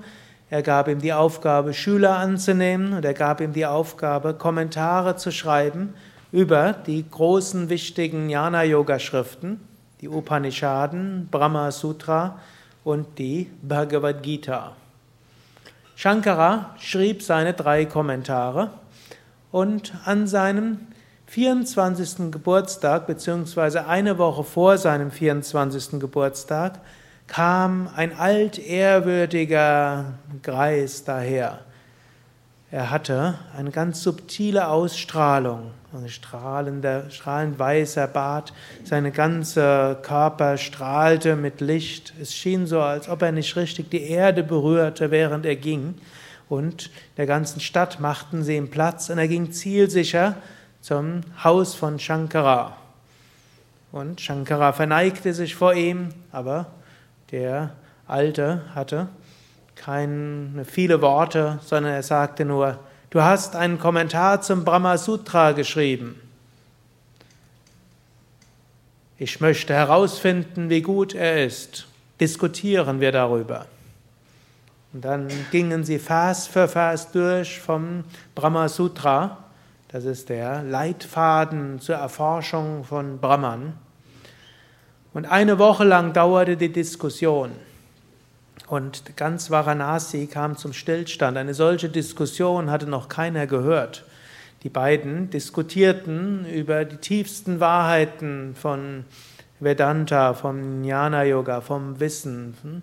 Er 0.50 0.62
gab 0.62 0.88
ihm 0.88 1.00
die 1.00 1.12
Aufgabe, 1.12 1.72
Schüler 1.72 2.16
anzunehmen 2.16 2.94
und 2.94 3.04
er 3.04 3.14
gab 3.14 3.40
ihm 3.40 3.52
die 3.52 3.66
Aufgabe, 3.66 4.34
Kommentare 4.34 5.16
zu 5.16 5.30
schreiben 5.30 5.94
über 6.32 6.72
die 6.72 7.04
großen, 7.08 7.68
wichtigen 7.68 8.28
Jnana-Yoga-Schriften, 8.28 9.60
die 10.00 10.08
Upanishaden, 10.08 11.28
Brahma 11.30 11.70
Sutra 11.70 12.40
und 12.82 13.18
die 13.18 13.48
Bhagavad 13.62 14.22
Gita. 14.22 14.72
Shankara 15.94 16.74
schrieb 16.80 17.22
seine 17.22 17.52
drei 17.52 17.84
Kommentare 17.84 18.70
und 19.52 19.94
an 20.04 20.26
seinem 20.26 20.78
24. 21.26 22.32
Geburtstag, 22.32 23.06
beziehungsweise 23.06 23.86
eine 23.86 24.18
Woche 24.18 24.42
vor 24.42 24.76
seinem 24.78 25.12
24. 25.12 26.00
Geburtstag, 26.00 26.80
kam 27.28 27.88
ein 27.94 28.18
altehrwürdiger 28.18 30.14
Greis 30.42 31.04
daher. 31.04 31.60
Er 32.70 32.90
hatte 32.90 33.38
eine 33.56 33.70
ganz 33.70 34.02
subtile 34.02 34.68
Ausstrahlung, 34.68 35.70
ein 35.94 36.08
strahlender, 36.08 37.10
strahlend 37.10 37.58
weißer 37.58 38.06
Bart, 38.06 38.54
seine 38.84 39.12
ganze 39.12 39.98
Körper 40.02 40.56
strahlte 40.56 41.36
mit 41.36 41.60
Licht. 41.60 42.14
Es 42.20 42.34
schien 42.34 42.66
so, 42.66 42.80
als 42.80 43.10
ob 43.10 43.20
er 43.22 43.32
nicht 43.32 43.54
richtig 43.56 43.90
die 43.90 44.02
Erde 44.02 44.42
berührte, 44.42 45.10
während 45.10 45.44
er 45.44 45.56
ging. 45.56 45.94
Und 46.52 46.90
der 47.16 47.24
ganzen 47.24 47.60
Stadt 47.60 47.98
machten 47.98 48.42
sie 48.42 48.58
ihm 48.58 48.68
Platz 48.68 49.08
und 49.08 49.16
er 49.16 49.26
ging 49.26 49.52
zielsicher 49.52 50.36
zum 50.82 51.22
Haus 51.42 51.74
von 51.74 51.98
Shankara. 51.98 52.76
Und 53.90 54.20
Shankara 54.20 54.74
verneigte 54.74 55.32
sich 55.32 55.54
vor 55.54 55.72
ihm, 55.72 56.10
aber 56.30 56.66
der 57.30 57.70
Alte 58.06 58.60
hatte 58.74 59.08
keine 59.76 60.66
viele 60.66 61.00
Worte, 61.00 61.58
sondern 61.64 61.94
er 61.94 62.02
sagte 62.02 62.44
nur, 62.44 62.78
du 63.08 63.22
hast 63.22 63.56
einen 63.56 63.78
Kommentar 63.78 64.42
zum 64.42 64.62
Brahma 64.66 64.98
Sutra 64.98 65.52
geschrieben. 65.52 66.20
Ich 69.16 69.40
möchte 69.40 69.72
herausfinden, 69.72 70.68
wie 70.68 70.82
gut 70.82 71.14
er 71.14 71.46
ist. 71.46 71.86
Diskutieren 72.20 73.00
wir 73.00 73.10
darüber. 73.10 73.64
Und 74.92 75.04
dann 75.04 75.28
gingen 75.50 75.84
sie 75.84 75.98
Vers 75.98 76.46
für 76.46 76.68
Vers 76.68 77.12
durch 77.12 77.60
vom 77.60 78.04
Brahma 78.34 78.68
Sutra. 78.68 79.38
Das 79.88 80.04
ist 80.04 80.28
der 80.28 80.62
Leitfaden 80.62 81.80
zur 81.80 81.96
Erforschung 81.96 82.84
von 82.84 83.18
Brahman. 83.18 83.74
Und 85.14 85.26
eine 85.26 85.58
Woche 85.58 85.84
lang 85.84 86.12
dauerte 86.12 86.56
die 86.56 86.72
Diskussion. 86.72 87.52
Und 88.66 89.16
ganz 89.16 89.50
Varanasi 89.50 90.26
kam 90.26 90.56
zum 90.56 90.72
Stillstand. 90.72 91.36
Eine 91.36 91.54
solche 91.54 91.88
Diskussion 91.88 92.70
hatte 92.70 92.86
noch 92.86 93.08
keiner 93.08 93.46
gehört. 93.46 94.04
Die 94.62 94.70
beiden 94.70 95.28
diskutierten 95.30 96.46
über 96.46 96.84
die 96.84 96.96
tiefsten 96.96 97.60
Wahrheiten 97.60 98.54
von 98.54 99.04
Vedanta, 99.60 100.34
vom 100.34 100.84
Jnana 100.84 101.24
Yoga, 101.24 101.60
vom 101.60 101.98
Wissen. 102.00 102.82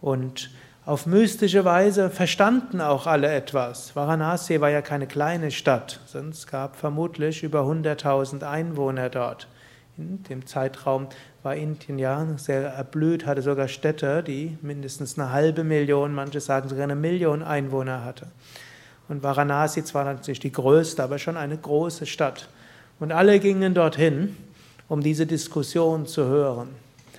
Und 0.00 0.50
auf 0.84 1.06
mystische 1.06 1.64
Weise 1.64 2.10
verstanden 2.10 2.80
auch 2.80 3.06
alle 3.06 3.28
etwas. 3.32 3.94
Varanasi 3.94 4.60
war 4.60 4.70
ja 4.70 4.82
keine 4.82 5.06
kleine 5.06 5.52
Stadt, 5.52 6.00
sonst 6.06 6.48
gab 6.48 6.74
vermutlich 6.74 7.44
über 7.44 7.60
100.000 7.60 8.42
Einwohner 8.42 9.08
dort. 9.08 9.46
In 9.96 10.24
dem 10.24 10.44
Zeitraum 10.46 11.06
war 11.44 11.54
Indien 11.54 11.98
ja 11.98 12.26
sehr 12.36 12.62
erblüht, 12.62 13.26
hatte 13.26 13.42
sogar 13.42 13.68
Städte, 13.68 14.24
die 14.24 14.58
mindestens 14.60 15.18
eine 15.18 15.30
halbe 15.30 15.62
Million, 15.62 16.14
manche 16.14 16.40
sagen 16.40 16.68
sogar 16.68 16.84
eine 16.84 16.96
Million 16.96 17.44
Einwohner 17.44 18.04
hatte. 18.04 18.26
Und 19.08 19.22
Varanasi 19.22 19.84
zwar 19.84 20.04
natürlich 20.04 20.40
die 20.40 20.50
größte, 20.50 21.02
aber 21.02 21.18
schon 21.18 21.36
eine 21.36 21.58
große 21.58 22.06
Stadt. 22.06 22.48
Und 22.98 23.12
alle 23.12 23.38
gingen 23.38 23.74
dorthin, 23.74 24.36
um 24.88 25.00
diese 25.00 25.26
Diskussion 25.26 26.06
zu 26.06 26.24
hören 26.24 26.70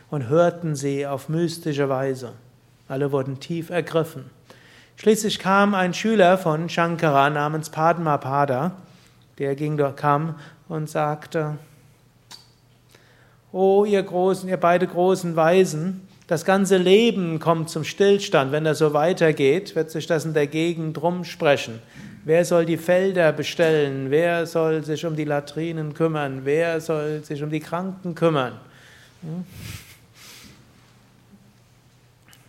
und 0.10 0.28
hörten 0.28 0.76
sie 0.76 1.08
auf 1.08 1.30
mystische 1.30 1.88
Weise. 1.88 2.34
Alle 2.93 3.12
wurden 3.12 3.39
tief 3.39 3.71
ergriffen. 3.71 4.25
Schließlich 4.97 5.39
kam 5.39 5.73
ein 5.73 5.95
Schüler 5.95 6.38
von 6.38 6.69
Shankara 6.69 7.32
namens 7.32 7.71
Padmapada, 7.71 8.73
der 9.39 9.56
ging 9.56 9.82
kam 9.95 10.36
und 10.69 10.88
sagte, 10.88 11.58
Oh, 13.51 13.84
ihr 13.84 14.03
großen, 14.03 14.47
ihr 14.47 14.58
beide 14.58 14.86
großen 14.86 15.36
Weisen, 15.36 16.08
das 16.27 16.45
ganze 16.45 16.77
Leben 16.77 17.39
kommt 17.39 17.71
zum 17.71 17.84
Stillstand. 17.84 18.51
Wenn 18.51 18.63
das 18.63 18.77
so 18.77 18.93
weitergeht, 18.93 19.75
wird 19.75 19.89
sich 19.89 20.06
das 20.06 20.25
in 20.25 20.36
der 20.36 20.45
Gegend 20.45 21.01
rumsprechen. 21.01 21.79
Wer 22.25 22.45
soll 22.45 22.67
die 22.67 22.77
Felder 22.77 23.32
bestellen? 23.32 24.12
Wer 24.12 24.45
soll 24.45 24.84
sich 24.84 25.03
um 25.03 25.15
die 25.15 25.25
Latrinen 25.25 25.95
kümmern? 25.95 26.41
Wer 26.43 26.79
soll 26.79 27.23
sich 27.23 27.41
um 27.41 27.49
die 27.49 27.60
Kranken 27.60 28.13
kümmern? 28.13 28.60
Hm? 29.23 29.45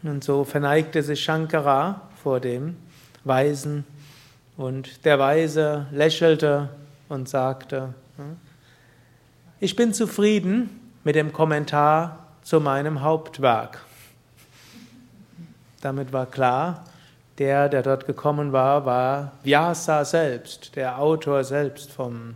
Und 0.05 0.23
so 0.23 0.45
verneigte 0.45 1.03
sich 1.03 1.25
Shankara 1.25 2.03
vor 2.23 2.39
dem 2.39 2.77
Weisen 3.25 3.85
und 4.59 5.05
der 5.07 5.19
Weise 5.19 5.87
lächelte 5.93 6.69
und 7.09 7.27
sagte, 7.29 7.95
hm, 8.17 8.37
ich 9.61 9.77
bin 9.77 9.95
zufrieden 9.95 10.69
mit 11.05 11.17
dem 11.17 11.33
Kommentar 11.33 12.27
zu 12.43 12.61
meinem 12.61 13.01
Hauptwerk. 13.01 13.81
Damit 15.81 16.13
war 16.13 16.27
klar, 16.27 16.85
der, 17.39 17.71
der 17.71 17.83
dort 17.83 18.07
gekommen 18.07 18.53
war, 18.53 18.85
war 18.85 19.33
Vyasa 19.43 20.05
selbst, 20.05 20.77
der 20.77 20.99
Autor 20.99 21.45
selbst 21.45 21.91
vom 21.91 22.35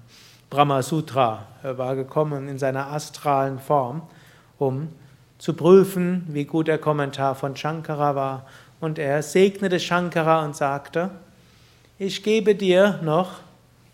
Brahma 0.48 0.82
Sutra. 0.82 1.46
Er 1.62 1.76
war 1.76 1.94
gekommen 1.96 2.48
in 2.48 2.58
seiner 2.58 2.86
astralen 2.86 3.58
Form, 3.58 4.02
um 4.58 4.88
zu 5.38 5.54
prüfen, 5.54 6.26
wie 6.28 6.44
gut 6.44 6.68
der 6.68 6.78
Kommentar 6.78 7.34
von 7.34 7.56
Shankara 7.56 8.14
war. 8.14 8.46
Und 8.80 8.98
er 8.98 9.22
segnete 9.22 9.80
Shankara 9.80 10.44
und 10.44 10.56
sagte, 10.56 11.10
ich 11.98 12.22
gebe 12.22 12.54
dir 12.54 13.00
noch 13.02 13.40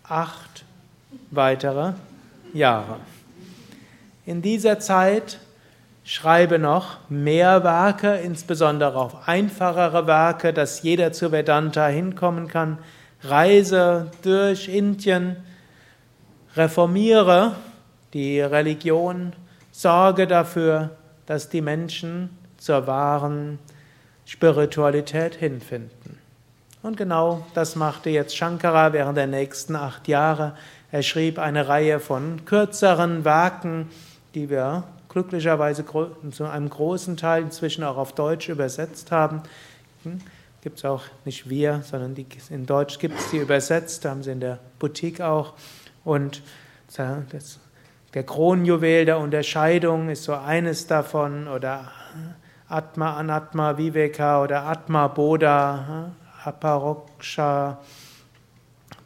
acht 0.03 0.65
weitere 1.31 1.93
Jahre. 2.53 2.97
In 4.27 4.43
dieser 4.43 4.79
Zeit 4.79 5.39
schreibe 6.05 6.59
noch 6.59 6.99
mehr 7.09 7.65
Werke, 7.65 8.17
insbesondere 8.17 8.97
auch 8.97 9.27
einfachere 9.27 10.07
Werke, 10.07 10.53
dass 10.53 10.83
jeder 10.83 11.13
zu 11.13 11.33
Vedanta 11.33 11.87
hinkommen 11.87 12.49
kann. 12.49 12.79
Reise 13.23 14.11
durch 14.23 14.69
Indien, 14.69 15.37
reformiere 16.57 17.57
die 18.13 18.41
Religion, 18.41 19.33
sorge 19.73 20.27
dafür, 20.27 20.91
dass 21.27 21.49
die 21.49 21.61
Menschen 21.61 22.31
zur 22.57 22.87
wahren 22.87 23.59
Spiritualität 24.27 25.35
hinfinden. 25.35 26.19
Und 26.83 26.97
genau 26.97 27.47
das 27.55 27.77
machte 27.77 28.11
jetzt 28.11 28.37
Shankara 28.37 28.93
während 28.93 29.17
der 29.17 29.27
nächsten 29.27 29.75
acht 29.75 30.07
Jahre. 30.07 30.55
Er 30.93 31.03
schrieb 31.03 31.39
eine 31.39 31.67
Reihe 31.67 31.99
von 31.99 32.45
kürzeren 32.45 33.25
Werken, 33.25 33.89
die 34.35 34.51
wir 34.51 34.85
glücklicherweise 35.09 35.85
zu 36.31 36.45
einem 36.45 36.69
großen 36.69 37.17
Teil 37.17 37.43
inzwischen 37.43 37.85
auch 37.85 37.97
auf 37.97 38.13
Deutsch 38.15 38.49
übersetzt 38.49 39.13
haben. 39.13 39.43
Hm? 40.03 40.21
Gibt 40.61 40.79
es 40.79 40.85
auch 40.85 41.05
nicht 41.25 41.49
wir, 41.49 41.83
sondern 41.83 42.15
die, 42.15 42.27
in 42.51 42.67
Deutsch 42.67 42.99
gibt 42.99 43.19
es 43.19 43.31
die 43.31 43.39
übersetzt, 43.39 44.05
haben 44.05 44.23
sie 44.23 44.33
in 44.33 44.41
der 44.41 44.59
Boutique 44.79 45.21
auch. 45.21 45.55
Und 46.05 46.43
das 47.31 47.59
der 48.15 48.23
Kronjuwel 48.23 49.05
der 49.05 49.19
Unterscheidung 49.19 50.09
ist 50.09 50.25
so 50.25 50.35
eines 50.35 50.87
davon 50.87 51.49
oder 51.49 51.91
Atma, 52.69 53.17
Anatma, 53.17 53.77
Viveka 53.77 54.43
oder 54.43 54.63
Atma, 54.63 55.09
Bodha, 55.09 56.13
Aparoksha, 56.45 57.79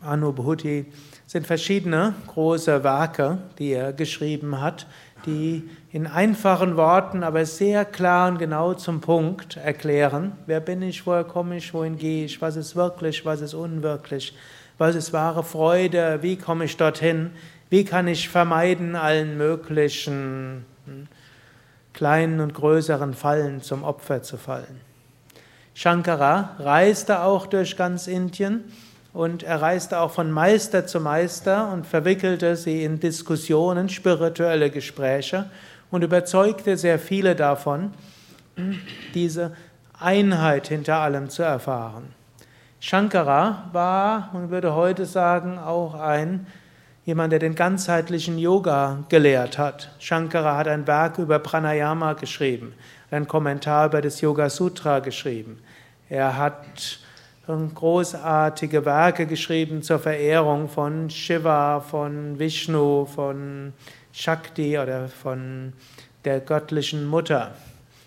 Anubhuti 0.03 0.87
sind 1.27 1.47
verschiedene 1.47 2.14
große 2.27 2.85
Werke, 2.85 3.38
die 3.59 3.73
er 3.73 3.92
geschrieben 3.92 4.61
hat, 4.61 4.87
die 5.27 5.68
in 5.90 6.07
einfachen 6.07 6.77
Worten, 6.77 7.23
aber 7.23 7.47
sehr 7.47 7.85
klar 7.85 8.29
und 8.29 8.38
genau 8.38 8.75
zum 8.75 9.01
Punkt 9.01 9.57
erklären, 9.57 10.33
wer 10.47 10.61
bin 10.61 10.83
ich, 10.83 11.07
woher 11.07 11.25
komme 11.25 11.57
ich, 11.57 11.73
wohin 11.73 11.97
gehe 11.97 12.27
ich, 12.27 12.40
was 12.42 12.57
ist 12.57 12.77
wirklich, 12.77 13.25
was 13.25 13.40
ist 13.40 13.55
unwirklich, 13.55 14.37
was 14.77 14.94
ist 14.94 15.12
wahre 15.12 15.42
Freude, 15.42 16.18
wie 16.23 16.37
komme 16.37 16.66
ich 16.66 16.77
dorthin, 16.77 17.31
Wie 17.70 17.85
kann 17.85 18.09
ich 18.09 18.28
vermeiden, 18.28 18.96
allen 18.96 19.37
möglichen 19.37 20.64
hm, 20.87 21.07
kleinen 21.92 22.40
und 22.40 22.54
größeren 22.54 23.14
Fallen 23.14 23.61
zum 23.61 23.85
Opfer 23.85 24.22
zu 24.22 24.38
fallen? 24.38 24.81
Shankara 25.74 26.57
reiste 26.59 27.20
auch 27.20 27.46
durch 27.46 27.76
ganz 27.76 28.07
Indien 28.07 28.64
und 29.12 29.42
er 29.42 29.61
reiste 29.61 30.00
auch 30.00 30.11
von 30.11 30.31
Meister 30.31 30.87
zu 30.87 30.98
Meister 30.98 31.70
und 31.72 31.87
verwickelte 31.87 32.57
sie 32.57 32.85
in 32.85 33.00
Diskussionen, 33.00 33.88
spirituelle 33.88 34.70
Gespräche 34.70 35.50
und 35.90 36.02
überzeugte 36.02 36.76
sehr 36.76 36.98
viele 36.98 37.37
davon, 37.37 37.92
diese 39.14 39.54
Einheit 39.98 40.68
hinter 40.68 40.96
allem 40.96 41.28
zu 41.28 41.42
erfahren. 41.42 42.14
Shankara 42.81 43.68
war, 43.72 44.31
man 44.33 44.50
würde 44.50 44.74
heute 44.74 45.04
sagen, 45.04 45.59
auch 45.59 45.94
ein 45.94 46.46
jemand, 47.09 47.33
der 47.33 47.38
den 47.38 47.55
ganzheitlichen 47.55 48.38
Yoga 48.38 49.03
gelehrt 49.09 49.57
hat. 49.57 49.90
Shankara 49.99 50.59
hat 50.59 50.68
ein 50.68 50.87
Werk 50.87 51.16
über 51.16 51.38
Pranayama 51.38 52.12
geschrieben, 52.12 52.75
einen 53.11 53.27
Kommentar 53.27 53.87
über 53.87 54.03
das 54.03 54.21
Yoga 54.21 54.51
Sutra 54.51 54.99
geschrieben. 54.99 55.59
Er 56.11 56.37
hat 56.37 57.01
großartige 57.47 58.85
Werke 58.85 59.25
geschrieben 59.25 59.83
zur 59.83 59.99
Verehrung 59.99 60.68
von 60.68 61.09
Shiva, 61.09 61.81
von 61.81 62.38
Vishnu, 62.38 63.07
von 63.07 63.73
Shakti 64.12 64.79
oder 64.79 65.09
von 65.09 65.73
der 66.27 66.40
göttlichen 66.40 67.07
Mutter. 67.07 67.55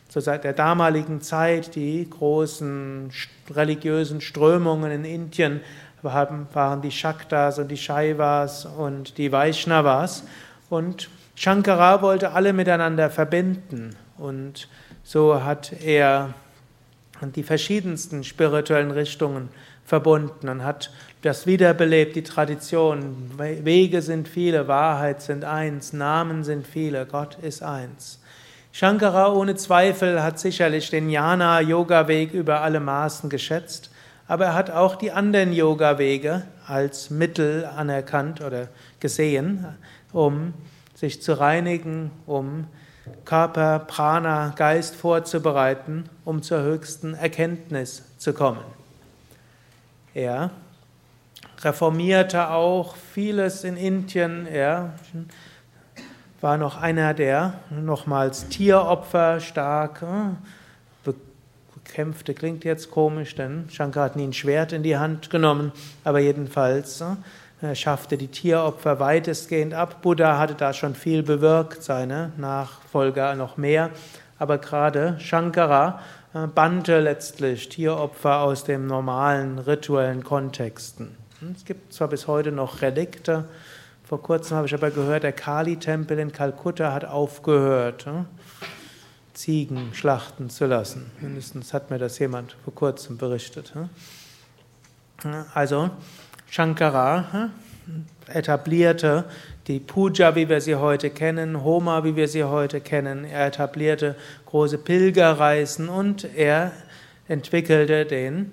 Zur 0.09 0.21
Zeit 0.21 0.43
der 0.43 0.53
damaligen 0.53 1.21
Zeit, 1.21 1.73
die 1.73 2.07
großen 2.07 3.09
religiösen 3.49 4.21
Strömungen 4.21 4.91
in 4.91 5.05
Indien 5.05 5.61
waren 6.03 6.81
die 6.81 6.91
Shaktas 6.91 7.59
und 7.59 7.69
die 7.69 7.77
Shaivas 7.77 8.65
und 8.65 9.17
die 9.17 9.31
Vaishnavas. 9.31 10.23
Und 10.69 11.09
Shankara 11.35 12.01
wollte 12.01 12.31
alle 12.31 12.53
miteinander 12.53 13.09
verbinden. 13.09 13.95
Und 14.17 14.67
so 15.03 15.43
hat 15.43 15.73
er 15.83 16.33
die 17.35 17.43
verschiedensten 17.43 18.23
spirituellen 18.23 18.91
Richtungen 18.91 19.49
verbunden 19.85 20.49
und 20.49 20.63
hat 20.63 20.91
das 21.21 21.45
wiederbelebt, 21.45 22.15
die 22.15 22.23
Tradition. 22.23 23.31
Wege 23.37 24.01
sind 24.01 24.27
viele, 24.27 24.67
Wahrheit 24.67 25.21
sind 25.21 25.43
eins, 25.43 25.93
Namen 25.93 26.43
sind 26.43 26.65
viele, 26.65 27.05
Gott 27.05 27.37
ist 27.41 27.61
eins. 27.61 28.19
Shankara 28.71 29.31
ohne 29.33 29.55
Zweifel 29.55 30.23
hat 30.23 30.39
sicherlich 30.39 30.89
den 30.89 31.09
Jnana-Yoga-Weg 31.09 32.33
über 32.33 32.61
alle 32.61 32.79
Maßen 32.79 33.29
geschätzt, 33.29 33.90
aber 34.31 34.45
er 34.45 34.53
hat 34.53 34.71
auch 34.71 34.95
die 34.95 35.11
anderen 35.11 35.51
Yoga-Wege 35.51 36.43
als 36.65 37.09
Mittel 37.09 37.65
anerkannt 37.65 38.39
oder 38.39 38.69
gesehen, 39.01 39.65
um 40.13 40.53
sich 40.95 41.21
zu 41.21 41.37
reinigen, 41.37 42.11
um 42.25 42.67
Körper, 43.25 43.79
Prana, 43.79 44.53
Geist 44.55 44.95
vorzubereiten, 44.95 46.05
um 46.23 46.43
zur 46.43 46.61
höchsten 46.61 47.13
Erkenntnis 47.13 48.03
zu 48.19 48.31
kommen. 48.31 48.61
Er 50.13 50.51
reformierte 51.59 52.51
auch 52.51 52.95
vieles 52.95 53.65
in 53.65 53.75
Indien. 53.75 54.47
Er 54.47 54.93
war 56.39 56.55
noch 56.55 56.81
einer, 56.81 57.13
der 57.13 57.55
nochmals 57.69 58.47
Tieropfer 58.47 59.41
stark 59.41 60.03
äh, 60.03 60.60
bekämpfte. 61.83 62.33
Klingt 62.33 62.63
jetzt 62.63 62.91
komisch, 62.91 63.35
denn 63.35 63.69
Shankar 63.69 64.05
hat 64.05 64.15
nie 64.15 64.27
ein 64.27 64.33
Schwert 64.33 64.73
in 64.73 64.83
die 64.83 64.97
Hand 64.97 65.29
genommen, 65.29 65.71
aber 66.03 66.19
jedenfalls 66.19 67.01
äh, 67.01 67.15
er 67.61 67.75
schaffte 67.75 68.17
die 68.17 68.29
Tieropfer 68.29 68.99
weitestgehend 68.99 69.75
ab. 69.75 70.01
Buddha 70.01 70.39
hatte 70.39 70.55
da 70.55 70.73
schon 70.73 70.95
viel 70.95 71.21
bewirkt, 71.21 71.83
seine 71.83 72.31
Nachfolger 72.37 73.35
noch 73.35 73.55
mehr. 73.55 73.91
Aber 74.39 74.57
gerade 74.57 75.19
Shankara 75.19 75.99
äh, 76.33 76.47
bannte 76.47 76.99
letztlich 76.99 77.69
Tieropfer 77.69 78.39
aus 78.39 78.63
den 78.63 78.87
normalen 78.87 79.59
rituellen 79.59 80.23
Kontexten. 80.23 81.15
Hm, 81.39 81.53
es 81.55 81.63
gibt 81.63 81.93
zwar 81.93 82.07
bis 82.07 82.25
heute 82.25 82.51
noch 82.51 82.81
Relikte, 82.81 83.45
vor 84.03 84.21
kurzem 84.21 84.57
habe 84.57 84.67
ich 84.67 84.73
aber 84.73 84.91
gehört, 84.91 85.23
der 85.23 85.31
Kali-Tempel 85.31 86.19
in 86.19 86.31
Kalkutta 86.31 86.91
hat 86.91 87.05
aufgehört, 87.05 88.05
hm, 88.05 88.25
Ziegen 89.33 89.93
schlachten 89.93 90.49
zu 90.49 90.65
lassen. 90.65 91.11
Mindestens 91.19 91.73
hat 91.73 91.89
mir 91.89 91.97
das 91.97 92.19
jemand 92.19 92.55
vor 92.63 92.75
kurzem 92.75 93.17
berichtet. 93.17 93.73
Hm. 93.73 93.89
Also 95.53 95.91
Shankara 96.49 97.51
etablierte 98.27 99.25
die 99.67 99.79
Puja, 99.79 100.35
wie 100.35 100.49
wir 100.49 100.61
sie 100.61 100.75
heute 100.75 101.09
kennen, 101.09 101.63
Homa, 101.63 102.03
wie 102.03 102.15
wir 102.15 102.27
sie 102.27 102.43
heute 102.43 102.81
kennen. 102.81 103.23
Er 103.25 103.47
etablierte 103.47 104.15
große 104.47 104.77
Pilgerreisen 104.77 105.89
und 105.89 106.27
er 106.35 106.71
entwickelte 107.27 108.05
den 108.05 108.51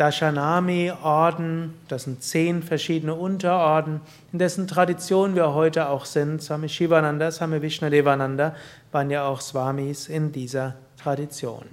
Dashanami-Orden, 0.00 1.74
das 1.88 2.04
sind 2.04 2.22
zehn 2.22 2.62
verschiedene 2.62 3.14
Unterorden, 3.14 4.00
in 4.32 4.38
dessen 4.38 4.66
Tradition 4.66 5.34
wir 5.34 5.52
heute 5.52 5.90
auch 5.90 6.06
sind. 6.06 6.42
Swami 6.42 6.70
Shivananda, 6.70 7.30
Swami 7.30 7.60
Vishnadevananda 7.60 8.56
waren 8.92 9.10
ja 9.10 9.26
auch 9.26 9.42
Swamis 9.42 10.08
in 10.08 10.32
dieser 10.32 10.76
Tradition. 10.96 11.66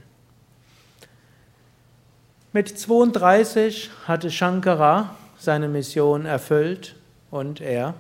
Mit 2.51 2.77
32 2.77 3.91
hatte 4.07 4.29
Shankara 4.29 5.15
seine 5.37 5.69
Mission 5.69 6.25
erfüllt 6.25 6.95
und 7.31 7.61
er 7.61 7.93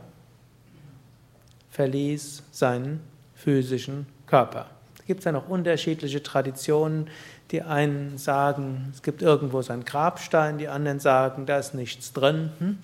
verließ 1.71 2.43
seinen 2.51 2.99
physischen 3.33 4.07
Körper. 4.25 4.65
Da 4.97 5.03
gibt 5.05 5.19
es 5.19 5.25
ja 5.25 5.31
noch 5.31 5.47
unterschiedliche 5.47 6.21
Traditionen. 6.21 7.07
Die 7.51 7.61
einen 7.61 8.17
sagen, 8.17 8.91
es 8.93 9.01
gibt 9.01 9.21
irgendwo 9.21 9.61
so 9.61 9.73
einen 9.73 9.85
Grabstein, 9.85 10.57
die 10.57 10.67
anderen 10.67 10.99
sagen, 10.99 11.45
da 11.45 11.57
ist 11.57 11.73
nichts 11.73 12.13
drin. 12.13 12.51
Hm? 12.59 12.77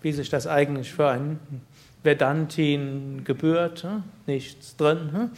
Wie 0.00 0.12
sich 0.12 0.30
das 0.30 0.46
eigentlich 0.46 0.92
für 0.92 1.08
einen 1.08 1.38
Vedantin 2.02 3.24
gebührt, 3.24 3.82
hm? 3.82 4.02
nichts 4.26 4.76
drin. 4.76 5.10
Hm? 5.12 5.30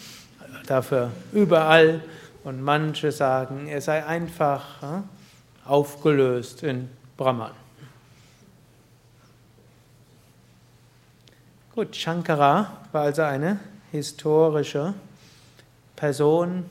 Dafür 0.66 1.11
überall. 1.33 2.02
Und 2.44 2.62
manche 2.62 3.12
sagen, 3.12 3.66
er 3.66 3.80
sei 3.80 4.04
einfach 4.06 5.02
aufgelöst 5.66 6.62
in 6.62 6.88
Brahman. 7.16 7.52
Gut, 11.74 11.94
Shankara 11.94 12.78
war 12.92 13.02
also 13.02 13.22
eine 13.22 13.61
historische 13.92 14.94
Person 15.96 16.64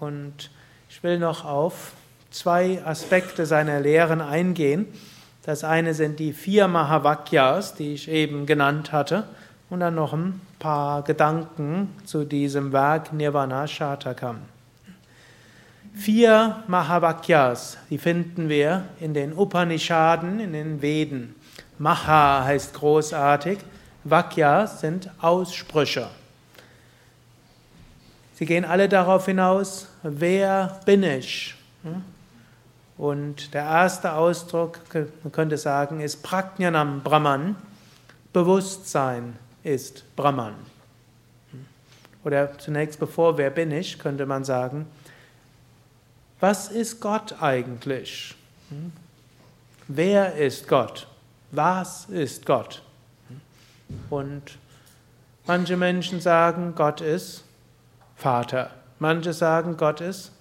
und 0.00 0.50
ich 0.94 1.02
will 1.02 1.18
noch 1.18 1.44
auf 1.44 1.90
zwei 2.30 2.80
Aspekte 2.84 3.46
seiner 3.46 3.80
Lehren 3.80 4.20
eingehen. 4.20 4.86
Das 5.42 5.64
eine 5.64 5.92
sind 5.92 6.20
die 6.20 6.32
vier 6.32 6.68
Mahavakyas, 6.68 7.74
die 7.74 7.94
ich 7.94 8.08
eben 8.08 8.46
genannt 8.46 8.92
hatte, 8.92 9.24
und 9.70 9.80
dann 9.80 9.96
noch 9.96 10.12
ein 10.12 10.40
paar 10.60 11.02
Gedanken 11.02 11.90
zu 12.04 12.24
diesem 12.24 12.72
Werk 12.72 13.12
Nirvana 13.12 13.66
Shatakam. 13.66 14.42
Vier 15.94 16.62
Mahavakyas, 16.68 17.76
die 17.90 17.98
finden 17.98 18.48
wir 18.48 18.84
in 19.00 19.14
den 19.14 19.32
Upanishaden, 19.32 20.38
in 20.38 20.52
den 20.52 20.80
Veden. 20.80 21.34
Maha 21.76 22.44
heißt 22.44 22.72
großartig, 22.72 23.58
Vakya 24.04 24.68
sind 24.68 25.10
Aussprüche. 25.20 26.06
Sie 28.34 28.46
gehen 28.46 28.64
alle 28.64 28.88
darauf 28.88 29.26
hinaus, 29.26 29.88
wer 30.04 30.80
bin 30.84 31.02
ich? 31.02 31.54
Und 32.96 33.54
der 33.54 33.64
erste 33.64 34.12
Ausdruck, 34.12 34.78
man 34.92 35.32
könnte 35.32 35.58
sagen, 35.58 36.00
ist 36.00 36.22
Prajnanam 36.22 37.02
Brahman. 37.02 37.56
Bewusstsein 38.32 39.36
ist 39.62 40.04
Brahman. 40.14 40.54
Oder 42.24 42.56
zunächst 42.58 43.00
bevor, 43.00 43.36
wer 43.38 43.50
bin 43.50 43.70
ich, 43.72 43.98
könnte 43.98 44.26
man 44.26 44.44
sagen, 44.44 44.86
was 46.40 46.68
ist 46.68 47.00
Gott 47.00 47.40
eigentlich? 47.40 48.34
Wer 49.88 50.34
ist 50.36 50.68
Gott? 50.68 51.06
Was 51.50 52.06
ist 52.06 52.46
Gott? 52.46 52.82
Und 54.10 54.58
manche 55.46 55.76
Menschen 55.76 56.20
sagen, 56.20 56.74
Gott 56.74 57.00
ist 57.00 57.44
Vater. 58.16 58.70
Manche 59.06 59.34
sagen, 59.34 59.76
Gott 59.76 60.00
ist 60.00 60.32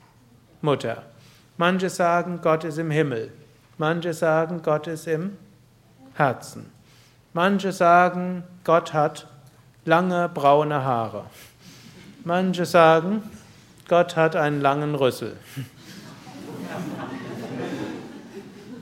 Mutter. 0.62 1.04
Manche 1.58 1.90
sagen, 1.90 2.40
Gott 2.42 2.64
ist 2.64 2.78
im 2.78 2.92
Himmel. 2.92 3.30
Manche 3.78 4.14
sagen, 4.14 4.62
Gott 4.64 4.88
ist 4.88 5.06
im 5.06 5.36
Herzen. 6.14 6.72
Manche 7.34 7.74
sagen, 7.74 8.46
Gott 8.64 8.94
hat 8.94 9.28
lange 9.84 10.30
braune 10.30 10.82
Haare. 10.82 11.26
Manche 12.24 12.66
sagen, 12.66 13.22
Gott 13.90 14.16
hat 14.16 14.38
einen 14.38 14.62
langen 14.62 14.96
Rüssel. 14.96 15.36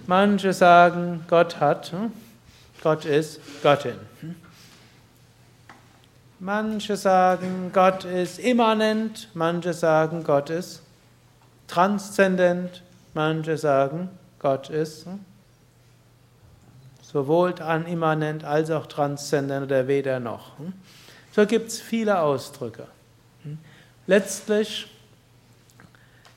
Manche 0.05 0.53
sagen, 0.53 1.25
Gott 1.27 1.59
hat, 1.59 1.91
hm, 1.91 2.11
Gott 2.83 3.05
ist 3.05 3.41
Göttin. 3.63 3.97
Manche 6.43 6.97
sagen, 6.97 7.69
Gott 7.71 8.03
ist 8.03 8.39
immanent, 8.39 9.29
manche 9.35 9.73
sagen, 9.73 10.23
Gott 10.23 10.49
ist 10.49 10.81
transzendent, 11.67 12.81
manche 13.13 13.59
sagen, 13.59 14.09
Gott 14.39 14.71
ist 14.71 15.05
sowohl 17.03 17.53
an 17.61 17.85
immanent 17.85 18.43
als 18.43 18.71
auch 18.71 18.87
transzendent 18.87 19.67
oder 19.67 19.87
weder 19.87 20.19
noch. 20.19 20.53
So 21.31 21.45
gibt 21.45 21.67
es 21.67 21.79
viele 21.79 22.19
Ausdrücke. 22.19 22.87
Letztlich 24.07 24.87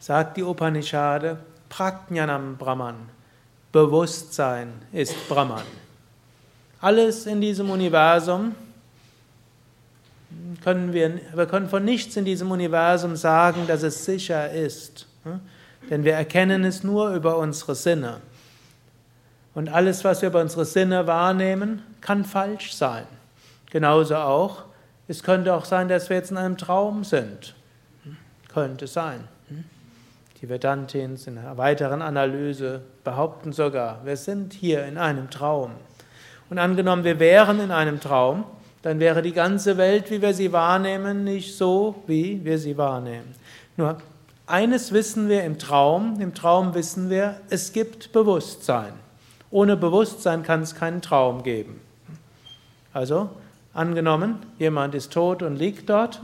sagt 0.00 0.36
die 0.36 0.42
Upanishade, 0.42 1.38
Prajnanam 1.70 2.58
Brahman, 2.58 3.08
Bewusstsein 3.72 4.70
ist 4.92 5.30
Brahman. 5.30 5.64
Alles 6.82 7.24
in 7.24 7.40
diesem 7.40 7.70
Universum 7.70 8.54
können 10.62 10.92
wir, 10.92 11.20
wir 11.35 11.47
können 11.47 11.68
von 11.68 11.85
nichts 11.85 12.16
in 12.16 12.25
diesem 12.25 12.51
Universum 12.51 13.16
sagen, 13.16 13.66
dass 13.66 13.83
es 13.83 14.05
sicher 14.05 14.51
ist. 14.51 15.07
Denn 15.90 16.05
wir 16.05 16.14
erkennen 16.14 16.64
es 16.64 16.83
nur 16.83 17.14
über 17.14 17.38
unsere 17.38 17.75
Sinne. 17.75 18.20
Und 19.55 19.68
alles, 19.68 20.05
was 20.05 20.23
wir 20.23 20.31
über 20.31 20.40
unsere 20.40 20.64
Sinne 20.64 21.07
wahrnehmen, 21.07 21.83
kann 22.01 22.25
falsch 22.25 22.75
sein. 22.75 23.07
Genauso 23.70 24.16
auch, 24.16 24.64
es 25.07 25.23
könnte 25.23 25.55
auch 25.55 25.64
sein, 25.64 25.88
dass 25.88 26.09
wir 26.09 26.16
jetzt 26.16 26.31
in 26.31 26.37
einem 26.37 26.57
Traum 26.57 27.05
sind. 27.05 27.55
Könnte 28.53 28.87
sein. 28.87 29.29
Die 30.40 30.49
Vedantins 30.49 31.27
in 31.27 31.38
einer 31.38 31.57
weiteren 31.57 32.03
Analyse 32.03 32.83
behaupten 33.03 33.53
sogar, 33.53 34.05
wir 34.05 34.16
sind 34.16 34.53
hier 34.53 34.85
in 34.85 34.99
einem 34.99 35.31
Traum. 35.31 35.73
Und 36.51 36.59
angenommen, 36.59 37.05
wir 37.05 37.18
wären 37.18 37.61
in 37.61 37.70
einem 37.70 38.01
Traum, 38.01 38.44
dann 38.85 39.01
wäre 39.01 39.23
die 39.23 39.33
ganze 39.33 39.79
Welt, 39.79 40.11
wie 40.11 40.20
wir 40.20 40.35
sie 40.35 40.53
wahrnehmen, 40.53 41.25
nicht 41.25 41.57
so, 41.57 42.03
wie 42.07 42.44
wir 42.44 42.59
sie 42.59 42.77
wahrnehmen. 42.77 43.35
Nur 43.79 43.97
eines 44.47 44.92
wissen 44.92 45.31
wir 45.31 45.42
im 45.42 45.59
Traum, 45.59 46.20
im 46.20 46.35
Traum 46.35 46.75
wissen 46.75 47.09
wir, 47.09 47.40
es 47.49 47.73
gibt 47.73 48.12
Bewusstsein. 48.12 48.92
Ohne 49.51 49.79
Bewusstsein 49.79 50.42
kann 50.42 50.61
es 50.61 50.75
keinen 50.75 51.01
Traum 51.01 51.42
geben. 51.42 51.81
Also, 52.92 53.31
angenommen, 53.73 54.40
jemand 54.59 54.94
ist 54.94 55.14
tot 55.14 55.42
und 55.42 55.57
liegt 55.57 55.88
dort, 55.88 56.20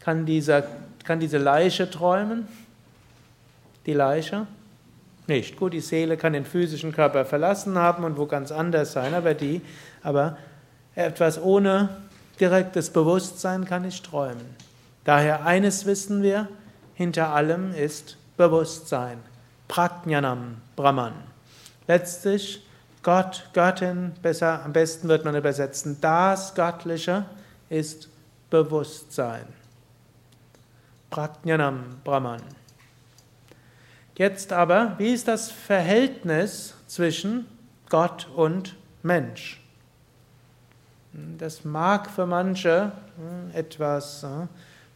kann, 0.00 0.26
dieser, 0.26 0.64
kann 1.02 1.18
diese 1.18 1.38
Leiche 1.38 1.90
träumen? 1.90 2.46
Die 3.86 3.94
Leiche? 3.94 4.46
Nicht. 5.28 5.56
Gut, 5.56 5.72
die 5.72 5.80
Seele 5.80 6.18
kann 6.18 6.34
den 6.34 6.44
physischen 6.44 6.92
Körper 6.92 7.24
verlassen 7.24 7.78
haben 7.78 8.04
und 8.04 8.18
wo 8.18 8.26
ganz 8.26 8.52
anders 8.52 8.92
sein, 8.92 9.14
aber 9.14 9.32
die, 9.32 9.62
aber 10.02 10.36
etwas 10.96 11.40
ohne 11.40 11.90
direktes 12.40 12.90
Bewusstsein 12.90 13.64
kann 13.64 13.82
nicht 13.82 14.04
träumen. 14.04 14.56
Daher 15.04 15.46
eines 15.46 15.86
wissen 15.86 16.22
wir, 16.22 16.48
hinter 16.94 17.28
allem 17.28 17.72
ist 17.72 18.16
Bewusstsein. 18.36 19.18
Prajnanam, 19.68 20.56
Brahman. 20.74 21.12
Letztlich 21.86 22.66
Gott, 23.02 23.48
Göttin, 23.52 24.12
besser, 24.20 24.64
am 24.64 24.72
besten 24.72 25.06
wird 25.06 25.24
man 25.24 25.36
übersetzen, 25.36 25.98
das 26.00 26.54
Göttliche 26.54 27.24
ist 27.68 28.08
Bewusstsein. 28.50 29.46
Prajnanam, 31.10 32.00
Brahman. 32.02 32.42
Jetzt 34.16 34.52
aber, 34.52 34.94
wie 34.98 35.12
ist 35.12 35.28
das 35.28 35.50
Verhältnis 35.50 36.74
zwischen 36.86 37.46
Gott 37.90 38.28
und 38.34 38.74
Mensch? 39.02 39.65
Das 41.38 41.64
mag 41.64 42.10
für 42.10 42.26
manche 42.26 42.92
hm, 43.16 43.50
etwas 43.54 44.22
hm, 44.22 44.48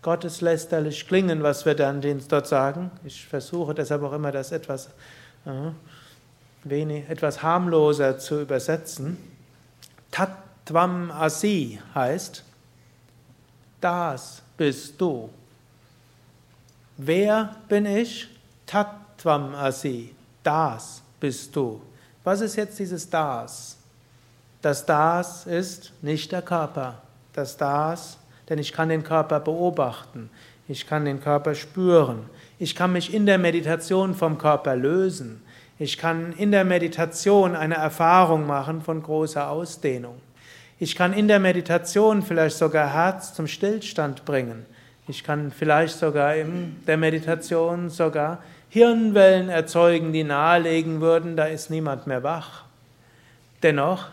gotteslästerlich 0.02 1.06
klingen, 1.06 1.42
was 1.42 1.64
wir 1.64 1.74
dann 1.74 2.02
dort 2.28 2.46
sagen. 2.46 2.90
Ich 3.04 3.26
versuche 3.26 3.74
deshalb 3.74 4.02
auch 4.02 4.12
immer, 4.12 4.32
das 4.32 4.52
etwas, 4.52 4.90
hm, 5.44 5.74
wenig, 6.64 7.08
etwas 7.08 7.42
harmloser 7.42 8.18
zu 8.18 8.42
übersetzen. 8.42 9.16
Tattvam 10.10 11.10
Asi 11.10 11.80
heißt, 11.94 12.44
das 13.80 14.42
bist 14.56 15.00
du. 15.00 15.30
Wer 16.98 17.56
bin 17.68 17.86
ich? 17.86 18.28
Tattvam 18.66 19.54
Asi, 19.54 20.14
das 20.42 21.00
bist 21.18 21.56
du. 21.56 21.80
Was 22.24 22.42
ist 22.42 22.56
jetzt 22.56 22.78
dieses 22.78 23.08
Das? 23.08 23.79
Das 24.62 24.86
Das 24.86 25.46
ist 25.46 25.92
nicht 26.02 26.32
der 26.32 26.42
Körper. 26.42 27.02
Das 27.32 27.56
Das, 27.56 28.18
denn 28.48 28.58
ich 28.58 28.72
kann 28.72 28.88
den 28.88 29.04
Körper 29.04 29.40
beobachten. 29.40 30.30
Ich 30.68 30.86
kann 30.86 31.04
den 31.04 31.20
Körper 31.20 31.54
spüren. 31.54 32.28
Ich 32.58 32.76
kann 32.76 32.92
mich 32.92 33.12
in 33.12 33.26
der 33.26 33.38
Meditation 33.38 34.14
vom 34.14 34.38
Körper 34.38 34.76
lösen. 34.76 35.42
Ich 35.78 35.96
kann 35.96 36.32
in 36.32 36.50
der 36.50 36.64
Meditation 36.64 37.56
eine 37.56 37.76
Erfahrung 37.76 38.46
machen 38.46 38.82
von 38.82 39.02
großer 39.02 39.48
Ausdehnung. 39.48 40.20
Ich 40.78 40.94
kann 40.94 41.12
in 41.12 41.26
der 41.26 41.40
Meditation 41.40 42.22
vielleicht 42.22 42.56
sogar 42.56 42.92
Herz 42.92 43.34
zum 43.34 43.46
Stillstand 43.46 44.24
bringen. 44.24 44.66
Ich 45.08 45.24
kann 45.24 45.50
vielleicht 45.50 45.98
sogar 45.98 46.36
in 46.36 46.76
der 46.86 46.96
Meditation 46.96 47.90
sogar 47.90 48.38
Hirnwellen 48.68 49.48
erzeugen, 49.48 50.12
die 50.12 50.22
nahelegen 50.22 51.00
würden, 51.00 51.36
da 51.36 51.46
ist 51.46 51.70
niemand 51.70 52.06
mehr 52.06 52.22
wach. 52.22 52.64
Dennoch 53.62 54.06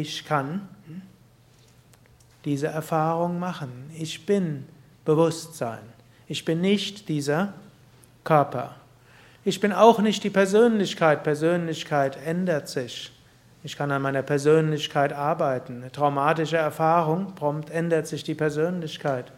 ich 0.00 0.24
kann 0.26 0.68
diese 2.44 2.68
Erfahrung 2.68 3.38
machen. 3.38 3.90
Ich 3.98 4.26
bin 4.26 4.66
Bewusstsein. 5.04 5.80
Ich 6.28 6.44
bin 6.44 6.60
nicht 6.60 7.08
dieser 7.08 7.54
Körper. 8.22 8.74
Ich 9.44 9.60
bin 9.60 9.72
auch 9.72 10.00
nicht 10.00 10.22
die 10.24 10.30
Persönlichkeit. 10.30 11.22
Persönlichkeit 11.22 12.18
ändert 12.24 12.68
sich. 12.68 13.12
Ich 13.62 13.76
kann 13.76 13.90
an 13.90 14.02
meiner 14.02 14.22
Persönlichkeit 14.22 15.12
arbeiten. 15.12 15.82
Eine 15.82 15.92
traumatische 15.92 16.56
Erfahrung, 16.56 17.34
prompt 17.34 17.70
ändert 17.70 18.06
sich 18.06 18.22
die 18.22 18.34
Persönlichkeit. 18.34 19.32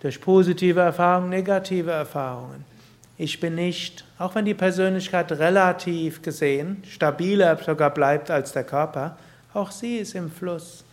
Durch 0.00 0.20
positive 0.20 0.80
Erfahrungen, 0.80 1.30
negative 1.30 1.90
Erfahrungen. 1.90 2.64
Ich 3.16 3.40
bin 3.40 3.54
nicht, 3.54 4.04
auch 4.18 4.34
wenn 4.34 4.44
die 4.44 4.54
Persönlichkeit 4.54 5.30
relativ 5.32 6.20
gesehen 6.20 6.82
stabiler 6.88 7.56
sogar 7.56 7.90
bleibt 7.90 8.30
als 8.30 8.52
der 8.52 8.64
Körper, 8.64 9.16
auch 9.54 9.70
sie 9.70 9.98
ist 9.98 10.14
im 10.14 10.30
Fluss. 10.30 10.84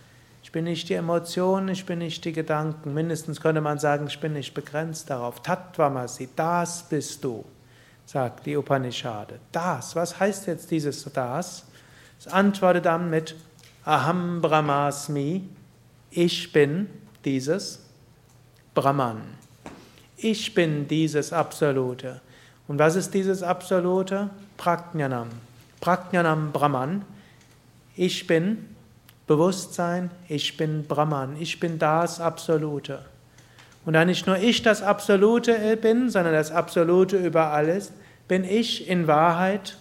Ich 0.44 0.52
bin 0.52 0.66
nicht 0.66 0.90
die 0.90 0.96
Emotionen, 0.96 1.70
ich 1.70 1.86
bin 1.86 2.00
nicht 2.00 2.26
die 2.26 2.34
Gedanken. 2.34 2.94
Mindestens 2.94 3.42
könnte 3.42 3.62
man 3.62 3.80
sagen, 3.80 4.08
ich 4.08 4.20
bin 4.20 4.34
nicht 4.34 4.54
begrenzt 4.54 5.10
darauf. 5.10 5.42
Tattvamasi, 5.42 6.30
das 6.36 6.84
bist 6.84 7.24
du, 7.24 7.46
sagt 8.06 8.46
die 8.46 8.58
Upanishade. 8.58 9.40
Das, 9.52 9.96
was 9.96 10.20
heißt 10.20 10.48
jetzt 10.48 10.72
dieses 10.72 11.04
Das? 11.14 11.66
Es 12.20 12.28
antwortet 12.28 12.86
dann 12.86 13.10
mit 13.10 13.36
Aham 13.86 14.42
Brahmasmi, 14.42 15.48
ich 16.12 16.52
bin 16.52 16.88
dieses 17.24 17.80
Brahman. 18.74 19.22
Ich 20.18 20.54
bin 20.54 20.88
dieses 20.88 21.34
Absolute. 21.34 22.22
Und 22.68 22.78
was 22.78 22.96
ist 22.96 23.14
dieses 23.14 23.42
Absolute? 23.42 24.30
Prajnanam. 24.58 25.30
Prajnanam 25.80 26.52
Brahman 26.52 27.06
ich 27.96 28.28
bin 28.28 28.70
Bewusstsein, 29.28 30.12
ich 30.28 30.58
bin 30.58 30.86
Brahman, 30.86 31.38
ich 31.40 31.60
bin 31.60 31.80
das 31.80 32.20
Absolute. 32.20 33.06
Und 33.86 33.94
da 33.94 34.06
nicht 34.06 34.28
nur 34.28 34.38
ich 34.38 34.62
das 34.62 34.82
Absolute 34.82 35.78
bin, 35.78 36.10
sondern 36.10 36.34
das 36.34 36.52
Absolute 36.52 37.18
über 37.18 37.48
alles, 37.48 37.92
bin 38.28 38.44
ich 38.44 38.88
in 38.88 39.08
Wahrheit 39.08 39.78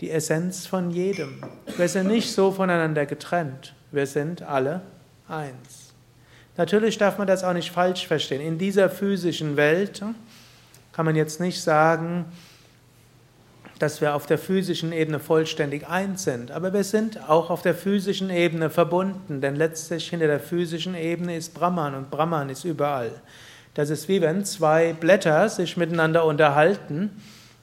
die 0.00 0.10
Essenz 0.10 0.66
von 0.66 0.90
jedem. 0.90 1.42
Wir 1.76 1.88
sind 1.88 2.06
nicht 2.06 2.32
so 2.32 2.52
voneinander 2.52 3.04
getrennt, 3.04 3.74
wir 3.90 4.06
sind 4.06 4.42
alle 4.42 4.82
eins. 5.28 5.92
Natürlich 6.56 6.98
darf 6.98 7.18
man 7.18 7.26
das 7.26 7.44
auch 7.44 7.52
nicht 7.52 7.70
falsch 7.70 8.06
verstehen. 8.06 8.40
In 8.40 8.58
dieser 8.58 8.90
physischen 8.90 9.56
Welt 9.56 10.02
kann 10.92 11.04
man 11.06 11.14
jetzt 11.14 11.40
nicht 11.40 11.60
sagen, 11.60 12.24
dass 13.78 14.00
wir 14.00 14.14
auf 14.14 14.26
der 14.26 14.38
physischen 14.38 14.92
Ebene 14.92 15.20
vollständig 15.20 15.88
eins 15.88 16.24
sind, 16.24 16.50
aber 16.50 16.72
wir 16.72 16.84
sind 16.84 17.28
auch 17.28 17.50
auf 17.50 17.62
der 17.62 17.74
physischen 17.74 18.30
Ebene 18.30 18.70
verbunden, 18.70 19.40
denn 19.40 19.56
letztlich 19.56 20.10
hinter 20.10 20.26
der 20.26 20.40
physischen 20.40 20.94
Ebene 20.94 21.36
ist 21.36 21.54
Brahman 21.54 21.94
und 21.94 22.10
Brahman 22.10 22.50
ist 22.50 22.64
überall. 22.64 23.12
Das 23.74 23.90
ist 23.90 24.08
wie 24.08 24.20
wenn 24.20 24.44
zwei 24.44 24.92
Blätter 24.92 25.48
sich 25.48 25.76
miteinander 25.76 26.24
unterhalten 26.24 27.10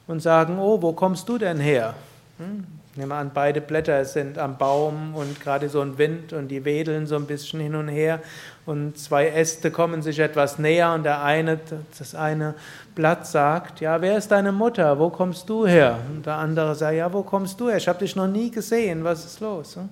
und 0.08 0.22
sagen, 0.22 0.60
oh, 0.60 0.82
wo 0.82 0.94
kommst 0.94 1.28
du 1.28 1.38
denn 1.38 1.60
her? 1.60 1.96
Hm? 2.38 2.66
Nehmen 2.98 3.10
wir 3.10 3.16
an, 3.16 3.32
beide 3.34 3.60
Blätter 3.60 4.06
sind 4.06 4.38
am 4.38 4.58
Baum 4.58 5.16
und 5.16 5.42
gerade 5.42 5.68
so 5.68 5.82
ein 5.82 5.98
Wind 5.98 6.32
und 6.32 6.48
die 6.48 6.64
wedeln 6.64 7.08
so 7.08 7.18
ein 7.18 7.26
bisschen 7.26 7.60
hin 7.60 7.76
und 7.76 7.90
her 7.90 8.22
und 8.66 8.98
zwei 8.98 9.28
Äste 9.28 9.70
kommen 9.70 10.02
sich 10.02 10.20
etwas 10.20 10.60
näher 10.60 10.94
und 10.94 11.04
der 11.04 11.22
eine, 11.22 11.60
das 11.98 12.16
eine 12.16 12.56
Blatt 12.96 13.28
sagt, 13.28 13.82
ja, 13.82 14.00
wer 14.02 14.18
ist 14.18 14.32
deine 14.32 14.54
Mutter? 14.54 14.98
Wo 14.98 15.10
kommst 15.10 15.50
du 15.50 15.68
her? 15.68 16.00
Und 16.10 16.26
der 16.26 16.36
andere 16.36 16.74
sagt, 16.74 16.96
ja, 16.96 17.12
wo 17.12 17.22
kommst 17.22 17.60
du 17.60 17.68
her? 17.68 17.76
Ich 17.76 17.88
habe 17.90 18.00
dich 18.00 18.16
noch 18.16 18.28
nie 18.28 18.50
gesehen. 18.50 19.04
Was 19.04 19.26
ist 19.26 19.42
los? 19.42 19.76
Hm? 19.76 19.90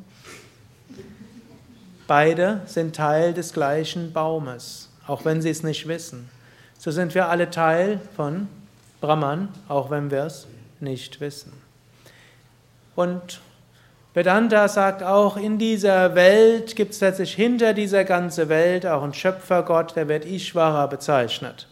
Beide 2.08 2.62
sind 2.66 2.96
Teil 2.96 3.34
des 3.34 3.52
gleichen 3.52 4.14
Baumes, 4.14 4.90
auch 5.08 5.26
wenn 5.26 5.42
sie 5.42 5.50
es 5.50 5.62
nicht 5.62 5.88
wissen. 5.90 6.30
So 6.78 6.90
sind 6.90 7.14
wir 7.16 7.28
alle 7.28 7.50
Teil 7.50 8.00
von 8.16 8.48
Brahman, 9.02 9.50
auch 9.68 9.90
wenn 9.90 10.10
wir 10.10 10.24
es 10.24 10.48
nicht 10.80 11.20
wissen. 11.20 11.52
Und 12.96 13.42
Vedanta 14.14 14.68
sagt 14.68 15.02
auch, 15.02 15.38
in 15.38 15.58
dieser 15.58 16.14
Welt 16.14 16.76
gibt 16.76 16.94
es 16.94 17.02
letztlich 17.02 17.34
hinter 17.34 17.74
dieser 17.74 18.04
ganzen 18.04 18.48
Welt 18.48 18.86
auch 18.86 19.02
einen 19.02 19.14
Schöpfergott, 19.14 19.96
der 19.96 20.08
wird 20.08 20.26
Ishvara 20.26 20.86
bezeichnet. 20.86 21.68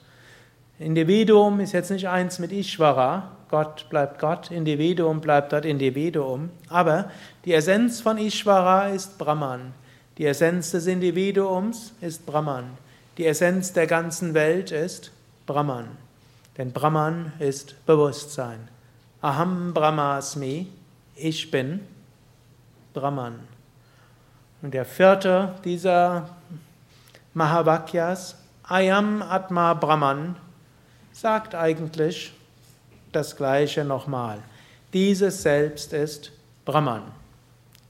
Individuum 0.80 1.59
ist 1.59 1.74
jetzt 1.74 1.91
nicht 1.91 2.07
eins 2.07 2.39
mit 2.39 2.51
Ishvara, 2.51 3.32
Gott 3.51 3.86
bleibt 3.89 4.19
Gott, 4.19 4.49
Individuum 4.49 5.22
bleibt 5.22 5.53
dort 5.53 5.65
Individuum, 5.65 6.49
aber 6.69 7.11
die 7.45 7.53
Essenz 7.53 8.01
von 8.01 8.17
Ishvara 8.17 8.88
ist 8.88 9.19
Brahman. 9.19 9.74
Die 10.17 10.26
Essenz 10.26 10.72
des 10.72 10.88
Individuums 10.88 11.93
ist 12.01 12.26
Brahman. 12.26 12.65
Die 13.17 13.28
Essenz 13.28 13.74
der 13.74 13.86
ganzen 13.86 14.34
Welt 14.34 14.72
ist 14.72 15.11
Brahman. 15.45 15.89
Denn 16.57 16.72
Brahman 16.72 17.34
ist 17.39 17.86
Bewusstsein. 17.86 18.67
Aham 19.22 19.74
Brahmasmi, 19.74 20.67
ich 21.22 21.51
bin 21.51 21.82
Brahman. 22.93 23.39
Und 24.61 24.74
der 24.74 24.86
vierte 24.86 25.55
dieser 25.63 26.30
Mahavakyas, 27.34 28.36
Ayam 28.63 29.22
Atma 29.22 29.74
Brahman, 29.74 30.36
sagt 31.11 31.55
eigentlich 31.55 32.34
das 33.11 33.36
Gleiche 33.36 33.84
nochmal. 33.84 34.39
Dieses 34.93 35.41
Selbst 35.41 35.93
ist 35.93 36.32
Brahman. 36.65 37.03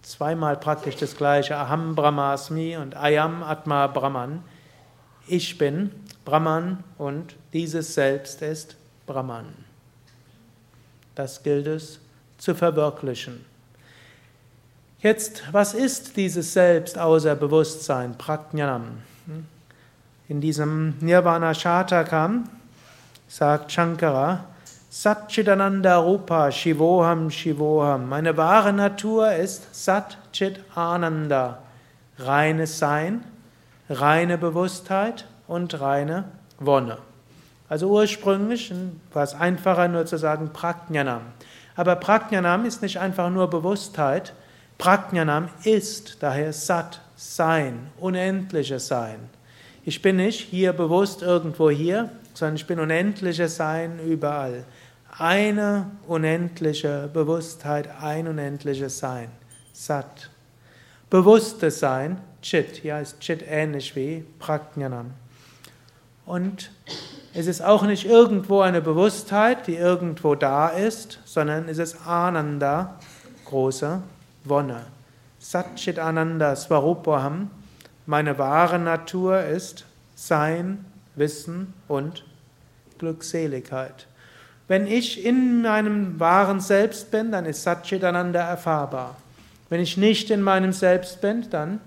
Zweimal 0.01 0.57
praktisch 0.57 0.95
das 0.95 1.15
Gleiche. 1.15 1.55
Aham 1.55 1.95
Brahmasmi 1.95 2.77
und 2.77 2.95
Ayam 2.95 3.43
Atma 3.43 3.87
Brahman. 3.87 4.43
Ich 5.27 5.57
bin 5.57 5.91
Brahman 6.25 6.83
und 6.97 7.35
dieses 7.53 7.93
Selbst 7.93 8.41
ist 8.41 8.75
Brahman. 9.05 9.53
Das 11.15 11.43
gilt 11.43 11.67
es 11.67 11.99
zu 12.41 12.55
verwirklichen. 12.55 13.45
Jetzt, 14.99 15.43
was 15.51 15.75
ist 15.75 16.17
dieses 16.17 16.53
Selbst 16.53 16.97
außer 16.97 17.35
Bewusstsein, 17.35 18.17
Prajnanam? 18.17 18.97
In 20.27 20.41
diesem 20.41 20.95
Nirvana 21.01 21.53
Shatakam 21.53 22.49
sagt 23.27 23.71
Shankara, 23.71 24.45
Satchitananda 24.89 25.97
Rupa 25.97 26.51
Shivoham 26.51 27.29
Shivoham. 27.29 28.09
Meine 28.09 28.35
wahre 28.37 28.73
Natur 28.73 29.33
ist 29.33 29.75
Sat 29.75 30.17
Ananda, 30.73 31.59
reines 32.17 32.79
Sein, 32.79 33.23
reine 33.87 34.39
Bewusstheit 34.39 35.25
und 35.47 35.79
reine 35.79 36.23
Wonne. 36.59 36.97
Also 37.69 37.87
ursprünglich 37.89 38.73
war 39.13 39.23
es 39.23 39.35
einfacher 39.35 39.87
nur 39.87 40.07
zu 40.07 40.17
sagen 40.17 40.49
Prajnanam. 40.51 41.21
Aber 41.81 41.95
Prajnanam 41.95 42.65
ist 42.65 42.83
nicht 42.83 42.99
einfach 42.99 43.31
nur 43.31 43.49
Bewusstheit, 43.49 44.33
Prajnanam 44.77 45.49
ist 45.63 46.17
daher 46.19 46.53
Sat, 46.53 47.01
Sein, 47.15 47.87
unendliches 47.99 48.85
Sein. 48.85 49.17
Ich 49.83 49.99
bin 49.99 50.17
nicht 50.17 50.41
hier 50.41 50.73
bewusst 50.73 51.23
irgendwo 51.23 51.71
hier, 51.71 52.11
sondern 52.35 52.57
ich 52.57 52.67
bin 52.67 52.79
unendliches 52.79 53.55
Sein 53.55 53.97
überall. 53.97 54.63
Eine 55.17 55.89
unendliche 56.05 57.09
Bewusstheit, 57.11 57.89
ein 57.99 58.27
unendliches 58.27 58.99
Sein. 58.99 59.31
Sat. 59.73 60.29
Bewusstes 61.09 61.79
Sein, 61.79 62.21
Chit. 62.43 62.75
Hier 62.75 62.99
ist 62.99 63.19
Chit 63.21 63.43
ähnlich 63.47 63.95
wie 63.95 64.23
Prajnanam. 64.37 65.13
Und 66.27 66.69
es 67.33 67.47
ist 67.47 67.63
auch 67.63 67.83
nicht 67.83 68.05
irgendwo 68.05 68.59
eine 68.59 68.81
Bewusstheit, 68.81 69.67
die 69.67 69.75
irgendwo 69.75 70.35
da 70.35 70.67
ist, 70.67 71.19
sondern 71.23 71.69
es 71.69 71.77
ist 71.77 72.05
Ananda, 72.05 72.99
große 73.45 74.01
Wonne. 74.43 74.81
Satchit 75.39 75.97
Ananda 75.97 76.55
Swarupaham, 76.55 77.49
meine 78.05 78.37
wahre 78.37 78.79
Natur 78.79 79.43
ist 79.43 79.85
Sein, 80.13 80.85
Wissen 81.15 81.73
und 81.87 82.25
Glückseligkeit. 82.99 84.07
Wenn 84.67 84.85
ich 84.85 85.25
in 85.25 85.61
meinem 85.61 86.19
wahren 86.19 86.59
Selbst 86.59 87.11
bin, 87.11 87.31
dann 87.31 87.45
ist 87.45 87.63
Satchit 87.63 88.03
Ananda 88.03 88.41
erfahrbar. 88.41 89.15
Wenn 89.69 89.79
ich 89.79 89.95
nicht 89.95 90.31
in 90.31 90.41
meinem 90.41 90.73
Selbst 90.73 91.21
bin, 91.21 91.49
dann 91.49 91.79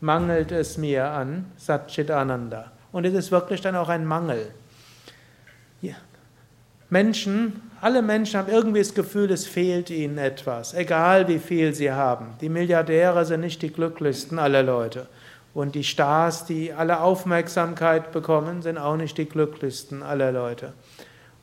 mangelt 0.00 0.52
es 0.52 0.76
mir 0.76 1.10
an 1.10 1.46
Satchit 1.56 2.10
Ananda. 2.10 2.72
Und 2.92 3.06
es 3.06 3.14
ist 3.14 3.30
wirklich 3.32 3.62
dann 3.62 3.74
auch 3.74 3.88
ein 3.88 4.04
Mangel. 4.04 4.52
Menschen 6.92 7.60
alle 7.82 8.00
Menschen 8.00 8.38
haben 8.38 8.48
irgendwie 8.48 8.78
das 8.78 8.94
Gefühl, 8.94 9.28
es 9.32 9.44
fehlt 9.44 9.90
ihnen 9.90 10.16
etwas, 10.16 10.72
egal 10.72 11.26
wie 11.26 11.40
viel 11.40 11.74
sie 11.74 11.90
haben. 11.90 12.34
Die 12.40 12.48
Milliardäre 12.48 13.24
sind 13.24 13.40
nicht 13.40 13.60
die 13.60 13.72
glücklichsten 13.72 14.38
aller 14.38 14.62
Leute. 14.62 15.08
Und 15.52 15.74
die 15.74 15.82
Stars, 15.82 16.46
die 16.46 16.72
alle 16.72 17.00
Aufmerksamkeit 17.00 18.12
bekommen, 18.12 18.62
sind 18.62 18.78
auch 18.78 18.96
nicht 18.96 19.18
die 19.18 19.24
glücklichsten 19.24 20.04
aller 20.04 20.30
Leute. 20.30 20.74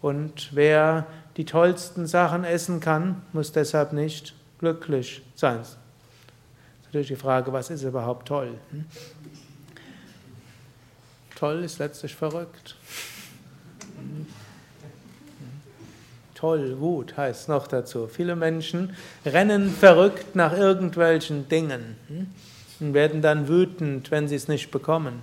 Und 0.02 0.56
wer 0.56 1.06
die 1.36 1.44
tollsten 1.44 2.08
Sachen 2.08 2.46
essen 2.46 2.80
kann, 2.80 3.22
muss 3.34 3.52
deshalb 3.52 3.92
nicht 3.92 4.34
glücklich 4.60 5.22
sein. 5.36 5.58
Das 5.58 5.72
ist 5.72 5.78
natürlich 6.86 7.10
die 7.10 7.16
Frage, 7.18 7.52
was 7.52 7.70
ist 7.70 7.84
überhaupt 7.84 8.30
toll? 8.30 8.54
Hm? 8.72 8.86
Toll 11.36 11.66
ist 11.66 11.80
letztlich 11.80 12.16
verrückt. 12.16 12.78
Hm? 13.98 14.26
Toll, 16.40 16.80
Wut 16.80 17.18
heißt 17.18 17.50
noch 17.50 17.68
dazu. 17.68 18.08
Viele 18.08 18.34
Menschen 18.38 18.96
rennen 19.26 19.70
verrückt 19.70 20.38
nach 20.38 20.54
irgendwelchen 20.54 21.50
Dingen 21.50 21.98
hm, 22.08 22.28
und 22.80 22.94
werden 22.94 23.22
dann 23.22 23.50
wütend, 23.50 24.10
wenn 24.10 24.30
sie 24.30 24.36
es 24.36 24.48
nicht 24.48 24.72
bekommen. 24.72 25.22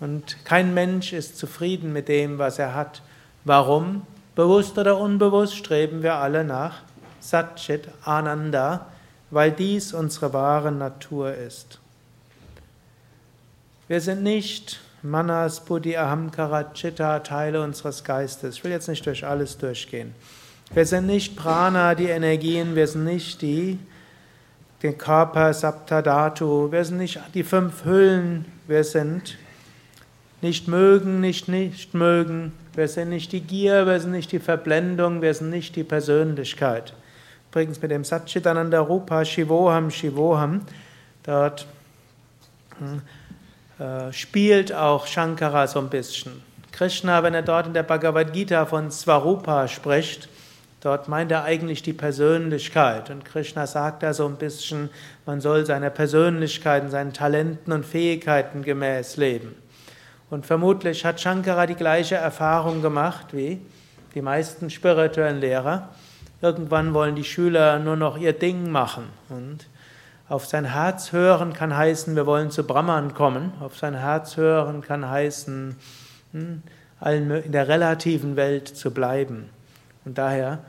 Und 0.00 0.44
kein 0.44 0.74
Mensch 0.74 1.12
ist 1.12 1.38
zufrieden 1.38 1.92
mit 1.92 2.08
dem, 2.08 2.38
was 2.38 2.58
er 2.58 2.74
hat. 2.74 3.02
Warum? 3.44 4.02
Bewusst 4.34 4.76
oder 4.78 4.98
unbewusst 4.98 5.54
streben 5.54 6.02
wir 6.02 6.14
alle 6.14 6.42
nach 6.42 6.82
Satchit 7.20 7.88
Ananda, 8.02 8.86
weil 9.30 9.52
dies 9.52 9.94
unsere 9.94 10.32
wahre 10.32 10.72
Natur 10.72 11.34
ist. 11.34 11.78
Wir 13.86 14.00
sind 14.00 14.24
nicht 14.24 14.80
Manas, 15.02 15.64
Buddhi, 15.64 15.96
Ahamkara, 15.96 16.72
Chitta, 16.74 17.20
Teile 17.20 17.62
unseres 17.62 18.02
Geistes. 18.02 18.56
Ich 18.56 18.64
will 18.64 18.72
jetzt 18.72 18.88
nicht 18.88 19.06
durch 19.06 19.24
alles 19.24 19.56
durchgehen. 19.56 20.16
Wir 20.74 20.84
sind 20.84 21.06
nicht 21.06 21.34
Prana, 21.34 21.94
die 21.94 22.08
Energien, 22.08 22.76
wir 22.76 22.86
sind 22.86 23.04
nicht 23.04 23.40
die, 23.40 23.78
den 24.82 24.98
Körper, 24.98 25.54
Saptadhatu, 25.54 26.70
wir 26.70 26.84
sind 26.84 26.98
nicht 26.98 27.18
die 27.32 27.42
fünf 27.42 27.86
Hüllen, 27.86 28.44
wir 28.66 28.84
sind 28.84 29.38
nicht 30.42 30.68
mögen, 30.68 31.20
nicht 31.22 31.48
nicht 31.48 31.94
mögen, 31.94 32.52
wir 32.74 32.86
sind 32.86 33.08
nicht 33.08 33.32
die 33.32 33.40
Gier, 33.40 33.86
wir 33.86 33.98
sind 33.98 34.10
nicht 34.10 34.30
die 34.30 34.38
Verblendung, 34.38 35.22
wir 35.22 35.32
sind 35.32 35.48
nicht 35.48 35.74
die 35.74 35.84
Persönlichkeit. 35.84 36.92
Übrigens 37.50 37.80
mit 37.80 37.90
dem 37.90 38.04
Satchitananda 38.04 38.80
Rupa 38.80 39.24
Shivoham 39.24 39.90
Shivoham, 39.90 40.60
dort 41.22 41.66
hm, 42.78 43.00
äh, 43.82 44.12
spielt 44.12 44.74
auch 44.74 45.06
Shankara 45.06 45.66
so 45.66 45.78
ein 45.78 45.88
bisschen. 45.88 46.42
Krishna, 46.72 47.22
wenn 47.22 47.32
er 47.32 47.42
dort 47.42 47.68
in 47.68 47.72
der 47.72 47.84
Bhagavad 47.84 48.34
Gita 48.34 48.66
von 48.66 48.90
Svarupa 48.90 49.66
spricht, 49.66 50.28
Dort 50.80 51.08
meint 51.08 51.32
er 51.32 51.42
eigentlich 51.42 51.82
die 51.82 51.92
Persönlichkeit. 51.92 53.10
Und 53.10 53.24
Krishna 53.24 53.66
sagt 53.66 54.02
da 54.02 54.14
so 54.14 54.26
ein 54.26 54.36
bisschen, 54.36 54.90
man 55.26 55.40
soll 55.40 55.66
seiner 55.66 55.90
Persönlichkeit, 55.90 56.88
seinen 56.90 57.12
Talenten 57.12 57.72
und 57.72 57.84
Fähigkeiten 57.84 58.62
gemäß 58.62 59.16
leben. 59.16 59.56
Und 60.30 60.46
vermutlich 60.46 61.04
hat 61.04 61.20
Shankara 61.20 61.66
die 61.66 61.74
gleiche 61.74 62.14
Erfahrung 62.14 62.82
gemacht 62.82 63.28
wie 63.32 63.60
die 64.14 64.22
meisten 64.22 64.70
spirituellen 64.70 65.40
Lehrer. 65.40 65.88
Irgendwann 66.40 66.94
wollen 66.94 67.16
die 67.16 67.24
Schüler 67.24 67.78
nur 67.80 67.96
noch 67.96 68.16
ihr 68.16 68.32
Ding 68.32 68.70
machen. 68.70 69.04
Und 69.28 69.66
auf 70.28 70.46
sein 70.46 70.66
Herz 70.66 71.12
hören 71.12 71.54
kann 71.54 71.76
heißen, 71.76 72.14
wir 72.14 72.26
wollen 72.26 72.50
zu 72.50 72.64
Brahman 72.64 73.14
kommen. 73.14 73.52
Auf 73.60 73.76
sein 73.76 73.94
Herz 73.94 74.36
hören 74.36 74.82
kann 74.82 75.08
heißen, 75.08 75.74
hm, 76.32 76.62
in 77.04 77.52
der 77.52 77.68
relativen 77.68 78.36
Welt 78.36 78.68
zu 78.68 78.92
bleiben. 78.92 79.50
Und 80.08 80.16
daher, 80.16 80.60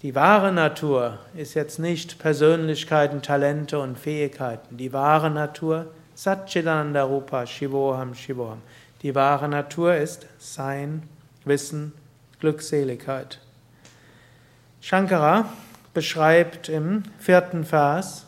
die 0.00 0.14
wahre 0.14 0.52
Natur 0.52 1.18
ist 1.34 1.52
jetzt 1.52 1.78
nicht 1.78 2.18
Persönlichkeiten, 2.18 3.20
Talente 3.20 3.78
und 3.78 3.98
Fähigkeiten. 3.98 4.78
Die 4.78 4.94
wahre 4.94 5.30
Natur, 5.30 5.92
Satchitananda 6.14 7.02
Rupa, 7.02 7.44
Shivoham, 7.44 8.14
Shivoham. 8.14 8.62
Die 9.02 9.14
wahre 9.14 9.50
Natur 9.50 9.96
ist 9.96 10.26
Sein, 10.38 11.02
Wissen, 11.44 11.92
Glückseligkeit. 12.40 13.38
Shankara 14.80 15.50
beschreibt 15.92 16.70
im 16.70 17.02
vierten 17.18 17.64
Vers, 17.64 18.24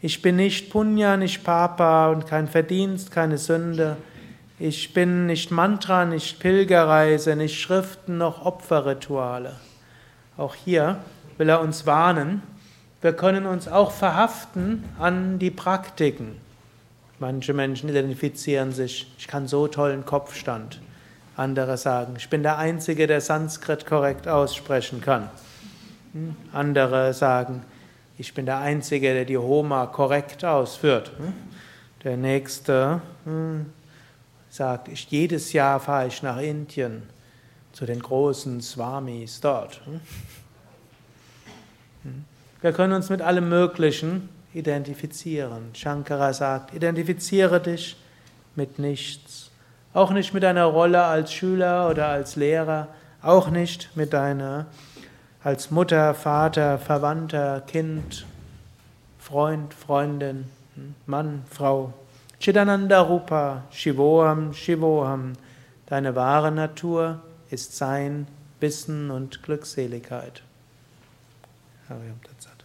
Ich 0.00 0.22
bin 0.22 0.36
nicht 0.36 0.70
Punya, 0.70 1.16
nicht 1.16 1.42
Papa 1.42 2.06
und 2.06 2.28
kein 2.28 2.46
Verdienst, 2.46 3.10
keine 3.10 3.36
Sünde. 3.36 3.96
Ich 4.60 4.94
bin 4.94 5.26
nicht 5.26 5.50
Mantra, 5.50 6.04
nicht 6.04 6.38
Pilgerreise, 6.38 7.34
nicht 7.34 7.60
Schriften, 7.60 8.18
noch 8.18 8.46
Opferrituale. 8.46 9.56
Auch 10.36 10.54
hier 10.54 10.98
will 11.38 11.48
er 11.48 11.60
uns 11.60 11.86
warnen, 11.86 12.42
wir 13.02 13.12
können 13.12 13.46
uns 13.46 13.66
auch 13.66 13.90
verhaften 13.90 14.84
an 14.98 15.38
die 15.38 15.50
Praktiken. 15.50 16.36
Manche 17.18 17.52
Menschen 17.52 17.88
identifizieren 17.88 18.72
sich, 18.72 19.12
ich 19.18 19.26
kann 19.26 19.48
so 19.48 19.66
tollen 19.66 20.06
Kopfstand. 20.06 20.80
Andere 21.36 21.76
sagen, 21.76 22.14
ich 22.16 22.30
bin 22.30 22.42
der 22.42 22.58
Einzige, 22.58 23.06
der 23.06 23.20
Sanskrit 23.20 23.86
korrekt 23.86 24.28
aussprechen 24.28 25.00
kann. 25.00 25.30
Hm? 26.12 26.36
Andere 26.52 27.12
sagen, 27.12 27.64
ich 28.18 28.34
bin 28.34 28.46
der 28.46 28.58
Einzige, 28.58 29.14
der 29.14 29.24
die 29.24 29.38
Homa 29.38 29.86
korrekt 29.86 30.44
ausführt. 30.44 31.10
Hm? 31.16 31.32
Der 32.04 32.16
Nächste 32.16 33.00
hm, 33.24 33.66
sagt, 34.50 34.88
ich, 34.88 35.10
jedes 35.10 35.52
Jahr 35.52 35.80
fahre 35.80 36.06
ich 36.06 36.22
nach 36.22 36.38
Indien 36.38 37.02
zu 37.72 37.86
den 37.86 38.00
großen 38.00 38.60
Swamis 38.60 39.40
dort. 39.40 39.80
Wir 42.60 42.72
können 42.72 42.92
uns 42.92 43.10
mit 43.10 43.22
allem 43.22 43.48
Möglichen 43.48 44.28
identifizieren. 44.54 45.70
Shankara 45.74 46.32
sagt, 46.32 46.74
identifiziere 46.74 47.60
dich 47.60 47.96
mit 48.54 48.78
nichts. 48.78 49.50
Auch 49.94 50.10
nicht 50.10 50.32
mit 50.32 50.42
deiner 50.42 50.64
Rolle 50.64 51.02
als 51.04 51.32
Schüler 51.32 51.90
oder 51.90 52.08
als 52.08 52.36
Lehrer, 52.36 52.88
auch 53.22 53.50
nicht 53.50 53.90
mit 53.94 54.12
deiner 54.12 54.66
als 55.42 55.70
Mutter, 55.70 56.14
Vater, 56.14 56.78
Verwandter, 56.78 57.62
Kind, 57.62 58.26
Freund, 59.18 59.74
Freundin, 59.74 60.44
Mann, 61.06 61.42
Frau. 61.50 61.92
Chidananda 62.38 63.00
Rupa, 63.00 63.64
Shivoham, 63.70 64.52
Shivoham. 64.52 65.32
Deine 65.86 66.14
wahre 66.14 66.52
Natur 66.52 67.20
ist 67.52 67.76
Sein, 67.76 68.26
Wissen 68.60 69.10
und 69.10 69.42
Glückseligkeit. 69.42 70.42
Hariam 71.88 72.20
Tatsat. 72.22 72.64